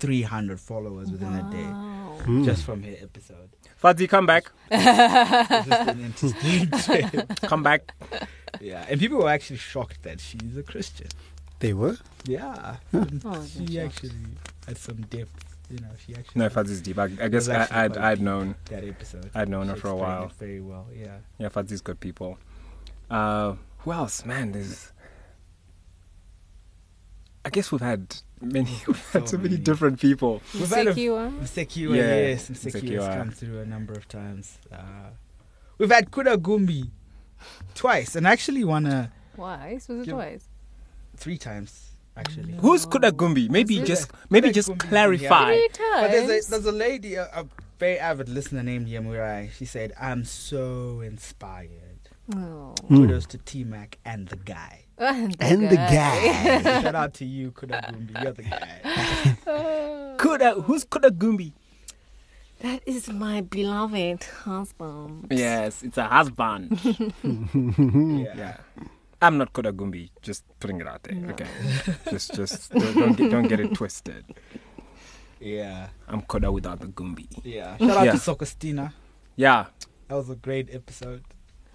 [0.00, 2.44] 300 followers within a day Wow.
[2.44, 3.50] just from her episode.
[3.76, 4.44] Fuzzy, come back.
[4.70, 7.40] It's just an interesting trend.
[7.42, 7.92] Come back.
[8.60, 11.08] Yeah, and people were actually shocked that she's a Christian.
[11.60, 11.96] They were?
[12.24, 14.12] Yeah, Oh, she they're actually
[14.66, 15.44] had some depth.
[15.70, 16.98] You know, she actually No, Fuzzy's deep.
[16.98, 18.54] I, I guess I, I'd, I'd known.
[18.70, 19.30] that episode.
[19.34, 20.28] I'd known her for a while.
[20.38, 20.86] very well.
[20.94, 21.18] Yeah.
[21.38, 22.38] Yeah, Fuzzy's good people.
[23.10, 24.24] Uh, who else?
[24.24, 24.92] Man, there's.
[27.48, 29.62] I guess we've had many, we've had So so many many.
[29.62, 30.42] different people.
[30.54, 34.58] We've had a- Msekiwa, Yeah, yes, Msekiwa has come through a number of times.
[34.70, 35.10] Uh,
[35.78, 36.90] we've had Kuda Gumbi
[37.74, 39.88] twice, and actually one uh, Twice?
[39.88, 40.12] Was it Yeah.
[40.14, 40.44] twice?
[41.16, 42.52] three times actually.
[42.60, 43.48] Who's Kudagumbi?
[43.48, 45.54] Maybe Is just maybe Kuda just Gumbi, clarify.
[45.54, 46.12] Three But times.
[46.12, 47.46] there's a there's a lady, a, a
[47.78, 49.50] very avid listener named Yamurai.
[49.56, 52.74] She said, "I'm so inspired." Oh.
[52.88, 54.84] Kudos to T Mac and the guy.
[54.98, 56.58] And the And the guy.
[56.62, 56.82] guy.
[56.82, 58.22] Shout out to you, Kuda Gumbi.
[58.22, 60.16] You're the guy.
[60.18, 61.52] Kuda, who's Kudagumbi?
[62.60, 65.28] that is my beloved husband.
[65.30, 66.80] Yes, it's a husband.
[66.82, 68.34] Yeah.
[68.36, 68.56] yeah.
[69.22, 70.10] I'm not Kudagumbi.
[70.22, 71.16] Just putting it out there.
[71.30, 71.46] Okay.
[72.10, 74.24] just just don't, don't get don't get it twisted.
[75.40, 75.88] Yeah.
[76.08, 77.28] I'm Kuda without the Gumbi.
[77.44, 77.76] Yeah.
[77.78, 78.12] Shout out Yeah.
[78.12, 78.92] to Sokostina.
[79.36, 79.66] Yeah.
[80.08, 81.22] That was a great episode.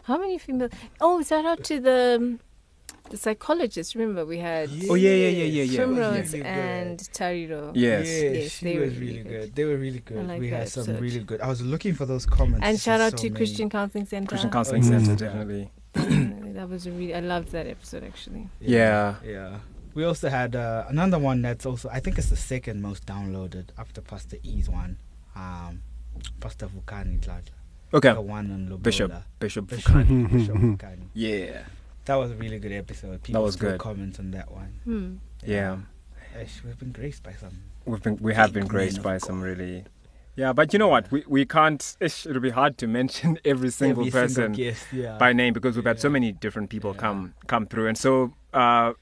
[0.03, 0.67] How many female?
[0.99, 2.39] Oh, shout out to the um,
[3.09, 3.95] the psychologist.
[3.95, 5.77] Remember, we had Oh, yeah, yeah, yeah, yeah, yeah.
[5.77, 7.71] Primrose Really and Tariro.
[7.75, 8.07] Yes.
[8.07, 9.29] Yes, Yes, she they was were really really good.
[9.41, 9.55] good.
[9.55, 10.27] They were really good.
[10.27, 11.01] like we had some episode.
[11.01, 11.41] really good.
[11.41, 12.65] I was looking for those comments.
[12.65, 13.35] And shout out so to many.
[13.35, 14.27] Christian Counseling Center.
[14.27, 15.15] Christian Counseling Oh, Center, yeah.
[15.95, 16.53] definitely.
[16.53, 17.13] that was a really.
[17.13, 18.47] I loved that episode actually.
[18.59, 19.15] Yeah.
[19.25, 19.59] Yeah.
[19.93, 23.65] We also had uh, another one that's also I think it's the second most downloaded
[23.77, 24.97] after Pastor E's one.
[25.35, 25.83] Um,
[26.39, 27.49] Pastor Vukani Tlaja.
[27.93, 28.13] Okay.
[28.13, 28.81] The one on Lobola.
[28.81, 29.11] Bishop.
[29.39, 30.31] Bishop Bishop, Vukani.
[30.31, 31.07] Bishop Vukani.
[31.13, 31.61] Yeah.
[32.05, 33.23] That was a really good episode.
[33.23, 33.79] People was still good.
[33.79, 34.73] comment on that one.
[34.83, 35.15] Hmm.
[35.45, 35.77] Yeah.
[36.41, 37.51] Ish, we've been graced by some.
[37.85, 39.83] We've been we have been graced by of some really
[40.35, 41.11] Yeah, but you know what?
[41.11, 45.17] We we can't it'll be hard to mention every single Every person guest, yeah.
[45.17, 46.99] by name because we've had so many different people Yeah.
[47.01, 47.87] come come through.
[47.87, 48.93] And so uh,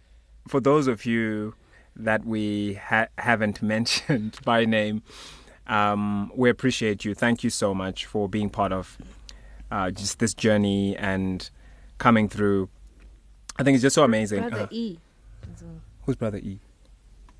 [0.47, 1.55] for those of you
[1.95, 5.01] that we ha- haven't mentioned by name,
[5.67, 7.13] um, we appreciate you.
[7.15, 8.97] Thank you so much for being part of
[9.71, 11.49] uh, just this journey and
[11.97, 12.69] coming through.
[13.61, 14.39] I think it's just so amazing.
[14.49, 14.97] Brother Uh, E.
[16.05, 16.57] who's brother E?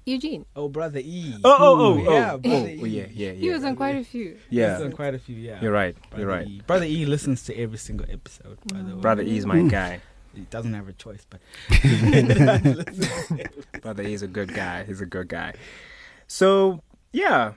[0.06, 0.46] Eugene.
[0.56, 1.36] Oh, brother E.
[1.44, 2.80] Oh, oh, oh, yeah, oh, brother oh, E.
[2.82, 4.38] oh, yeah, yeah, He was on quite a few.
[4.52, 5.36] Yeah, He's on quite a few.
[5.36, 5.96] Yeah, you're right.
[6.10, 6.48] Brother You're right.
[6.48, 6.62] E.
[6.68, 8.60] Brother E listens to every single episode.
[8.72, 10.02] By the way, Brother E is my guy.
[10.36, 11.40] he doesn't have a choice, but
[13.82, 14.84] Brother he's a good guy.
[14.84, 15.54] He's a good guy.
[16.28, 16.82] So
[17.14, 17.54] yeah,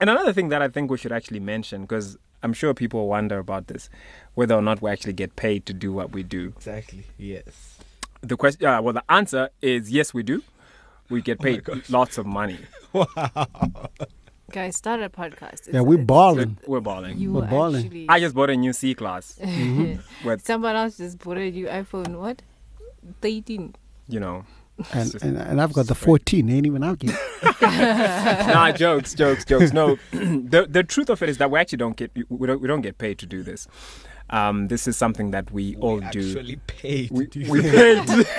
[0.00, 3.38] and another thing that I think we should actually mention because I'm sure people wonder
[3.38, 3.88] about this,
[4.34, 6.52] whether or not we actually get paid to do what we do.
[6.56, 7.04] exactly.
[7.16, 7.77] Yes.
[8.20, 10.42] The question, yeah, uh, well, the answer is yes, we do.
[11.08, 11.88] We get Oh paid gosh.
[11.90, 12.58] lots of money.
[12.94, 13.46] Wow.
[14.50, 15.70] Guys, start a podcast.
[15.72, 16.56] Yeah, we're balling.
[16.66, 17.18] We're balling.
[17.18, 17.84] You We're balling.
[17.84, 18.06] actually.
[18.08, 19.38] I just bought a new C class.
[19.42, 20.26] Mm-hmm.
[20.26, 22.18] With Someone else just bought a new iPhone.
[22.18, 22.40] What?
[23.20, 23.74] 13.
[24.08, 24.44] you know,
[24.94, 26.48] And, and and I've got the 14.
[26.48, 27.18] Ain't even out yet.
[27.62, 29.72] nah, jokes, jokes, jokes.
[29.74, 32.68] No, the the truth of it is that we actually don't get we don't we
[32.68, 33.68] don't get paid to do this.
[34.30, 36.20] Um, this is something that we all do.
[36.20, 37.10] Actually paid.
[37.10, 38.26] We, to do we paid.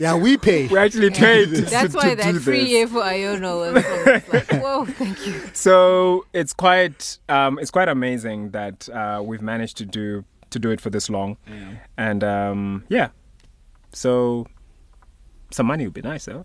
[0.00, 0.68] Yeah, we pay.
[0.68, 1.48] we actually paid.
[1.48, 2.68] That's to why do that free this.
[2.68, 5.34] year for Iona was was like, whoa, thank you.
[5.54, 10.70] So it's quite um, it's quite amazing that uh, we've managed to do to do
[10.70, 11.36] it for this long,
[11.96, 13.08] and um, yeah.
[13.92, 14.46] So
[15.50, 16.44] some money would be nice, though.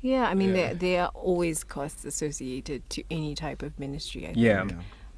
[0.00, 4.26] Yeah, I mean, there, there are always costs associated to any type of ministry.
[4.28, 4.66] I Yeah.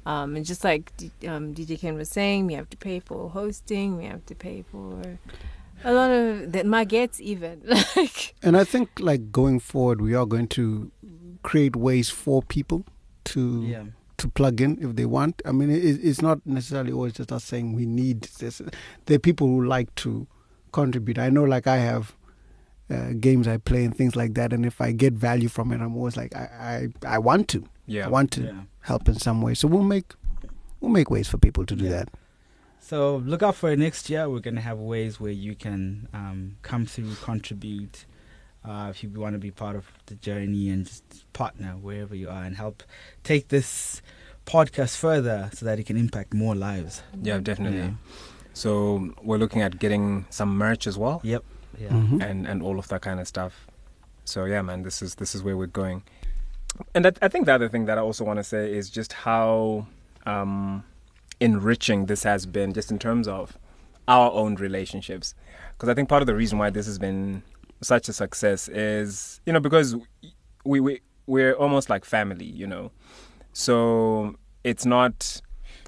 [0.07, 0.17] Think.
[0.23, 3.29] Um, and just like D- um, DJ Ken was saying, we have to pay for
[3.29, 5.01] hosting, we have to pay for
[5.83, 7.61] a lot of the maggots, even.
[7.95, 10.91] like, And I think like going forward, we are going to
[11.43, 12.83] create ways for people
[13.25, 13.83] to Yeah.
[14.17, 15.41] to plug in if they want.
[15.45, 18.61] I mean, it, it's not necessarily always just us saying we need this.
[19.05, 20.25] There are people who like to
[20.71, 21.19] contribute.
[21.19, 22.15] I know, like I have
[22.89, 25.81] uh, games I play and things like that, and if I get value from it,
[25.81, 27.63] I'm always like, I I, I want to.
[27.85, 28.05] Yeah.
[28.07, 28.61] I want to Yeah.
[28.87, 29.53] Help in some way.
[29.53, 30.13] So we'll make
[30.79, 31.91] we'll make ways for people to do Yeah.
[31.91, 32.09] that.
[32.79, 34.29] So look out for next year.
[34.29, 38.05] We're gonna have ways where you can um, come through, contribute.
[38.65, 42.27] Uh, if you want to be part of the journey and just partner wherever you
[42.29, 42.83] are and help
[43.23, 44.01] take this
[44.45, 47.01] podcast further so that it can impact more lives.
[47.21, 47.77] Yeah, definitely.
[47.79, 47.91] Yeah.
[48.53, 51.43] So we're looking at getting some merch as well, Yep.
[51.79, 51.89] Yeah.
[51.89, 52.21] Mhm.
[52.23, 53.67] and and all of that kind of stuff.
[54.25, 56.03] So yeah, man, this is this is where we're going.
[56.93, 59.13] And I, I think the other thing that I also want to say is just
[59.13, 59.87] how
[60.25, 60.83] um,
[61.39, 63.57] enriching this has been, just in terms of
[64.07, 65.33] our own relationships.
[65.73, 67.43] Because I think part of the reason why this has been
[67.81, 69.95] such a success is, you know, because
[70.65, 72.91] we we we're almost like family, you know.
[73.53, 75.41] So it's not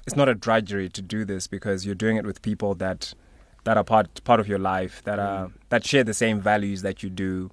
[0.06, 3.14] it's not a drudgery to do this because you're doing it with people that
[3.64, 7.02] that are part part of your life that are that share the same values that
[7.02, 7.50] you do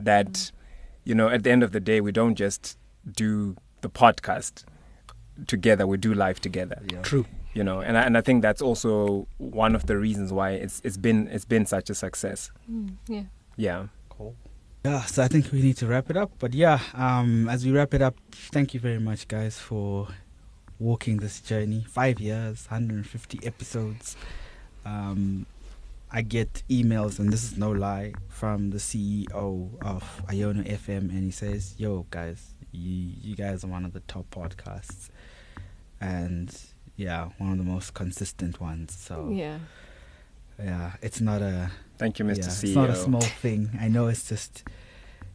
[0.00, 0.50] that
[1.04, 2.78] you know at the end of the day we don't just
[3.10, 4.64] do the podcast
[5.46, 7.02] together we do life together Yeah.
[7.02, 7.26] True.
[7.54, 10.80] you know and I, and I think that's also one of the reasons why it's
[10.84, 13.24] it's been it's been such a success mm, yeah.
[13.56, 14.34] yeah Cool.
[14.84, 16.30] Yeah, so I think we need to wrap it up.
[16.38, 18.14] But yeah, um, as we wrap it up,
[18.52, 20.06] thank you very much, guys, for
[20.78, 21.84] walking this journey.
[21.88, 24.14] Five years, 150 episodes.
[24.84, 25.46] Um,
[26.16, 31.24] I get emails, and this is no lie, from the CEO of Iona FM, and
[31.24, 35.10] he says, "Yo, guys, you you guys are one of the top podcasts,
[36.00, 36.56] and
[36.96, 38.94] yeah, one of the most consistent ones.
[38.94, 39.58] So Yeah.
[40.58, 43.70] yeah, it's not a thank you mr yeah, ceo It's not a small thing.
[43.80, 44.62] I know it's just,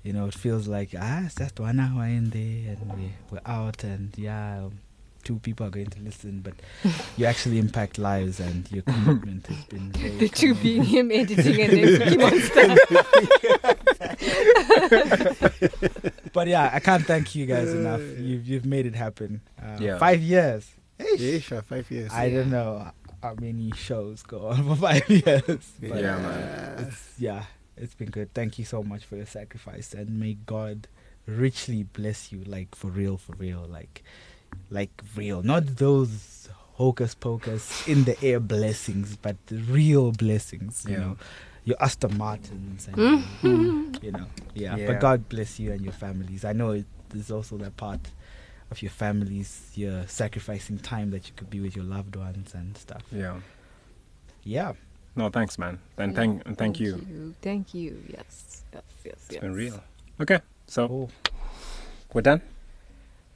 [0.04, 3.42] you know, it feels like ah, it's just one hour in there and we we're
[3.46, 4.70] out and yeah,
[5.24, 6.54] two people are going to listen, but
[7.18, 11.62] you actually impact lives and your commitment has been very The two being him editing
[11.62, 12.76] and then Cookie Monster.
[16.34, 18.02] But yeah, I can't thank you guys enough.
[18.02, 19.42] You've you've made it happen.
[19.62, 19.98] Uh, Yeah.
[19.98, 20.70] Five years.
[21.18, 22.12] Yeah, sure, five years.
[22.14, 22.92] I don't know
[23.24, 25.44] how many shows go on for five years.
[25.82, 27.44] But yeah man it's yeah,
[27.78, 28.34] it's been good.
[28.34, 30.88] Thank you so much for your sacrifice, and may God
[31.26, 34.04] richly bless you, like for real, for real, like
[34.70, 40.86] like real, not those hocus pocus in the air blessings, but the real blessings.
[40.88, 41.00] You Yeah.
[41.00, 41.18] know,
[41.66, 44.04] your Aston Martins, and Mhm.
[44.04, 44.76] you know, yeah.
[44.78, 44.88] Yeah.
[44.88, 46.45] But God bless you and your families.
[46.45, 48.00] I know it, there's also that part
[48.72, 49.72] of your families.
[49.76, 53.04] You're sacrificing time that you could be with your loved ones and stuff.
[53.12, 53.39] yeah
[54.43, 54.74] Yeah.
[55.16, 58.02] no thanks man and thank and thank you Thank you.
[58.08, 58.64] Yes.
[58.74, 58.84] Yes.
[59.04, 59.14] Yes.
[59.16, 59.41] it's yes.
[59.41, 59.84] been real
[60.22, 61.12] okay so Cool.
[62.14, 62.41] we're done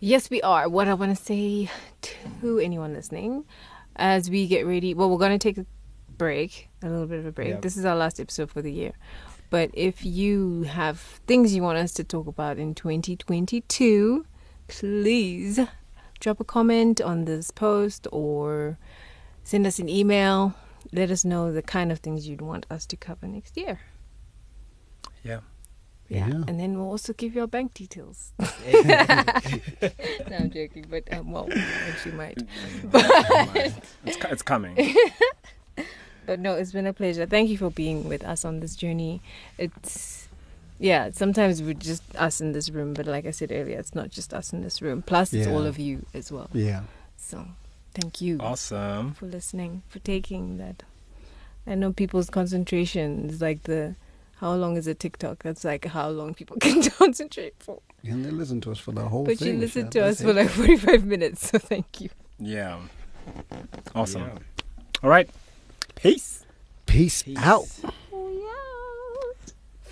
[0.05, 0.67] Yes, we are.
[0.67, 3.45] What I want to say to anyone listening
[3.95, 5.65] as we get ready, well, we're going to take a
[6.17, 7.51] break, a little bit of a break.
[7.51, 7.59] Yeah.
[7.61, 8.91] This is our last episode for the year.
[9.49, 14.25] But if you have things you want us to talk about in 2022,
[14.67, 15.61] please
[16.19, 18.77] drop a comment on this post or
[19.45, 20.53] send us an email.
[20.91, 23.79] Let us know the kind of things you'd want us to cover next year.
[25.23, 25.39] yeah
[26.13, 26.27] Yeah.
[26.27, 26.43] Yeah.
[26.47, 28.33] And then we'll also give you our bank details.
[28.39, 28.45] no,
[30.37, 31.49] I'm joking, but um, well,
[32.03, 32.37] she might.
[32.37, 34.95] Mm, mm, mm, it's, it's coming
[36.25, 37.25] But no, it's been a pleasure.
[37.25, 39.21] Thank you for being with us on this journey.
[39.57, 40.29] It's
[40.79, 44.09] yeah, sometimes we're just us in this room, but like I said earlier, it's not
[44.09, 45.01] just us in this room.
[45.01, 45.53] Plus, it's Yeah.
[45.53, 46.49] all of you as well.
[46.53, 46.83] Yeah.
[47.17, 47.45] So,
[47.93, 50.83] thank you awesome for listening, for taking that.
[51.65, 53.95] I know people's concentration is like the
[54.43, 55.41] how long is a TikTok?
[55.41, 57.79] That's like how long people can concentrate for.
[58.03, 59.53] And they listen to us for the whole But thing.
[59.53, 59.91] you listened Shab.
[59.91, 62.09] to us for like 45 minutes, so thank you.
[62.39, 62.79] Yeah.
[63.95, 64.23] Awesome.
[64.23, 64.37] Yeah.
[65.01, 65.29] All right.
[65.95, 66.45] Peace.
[66.85, 67.67] Peace, out.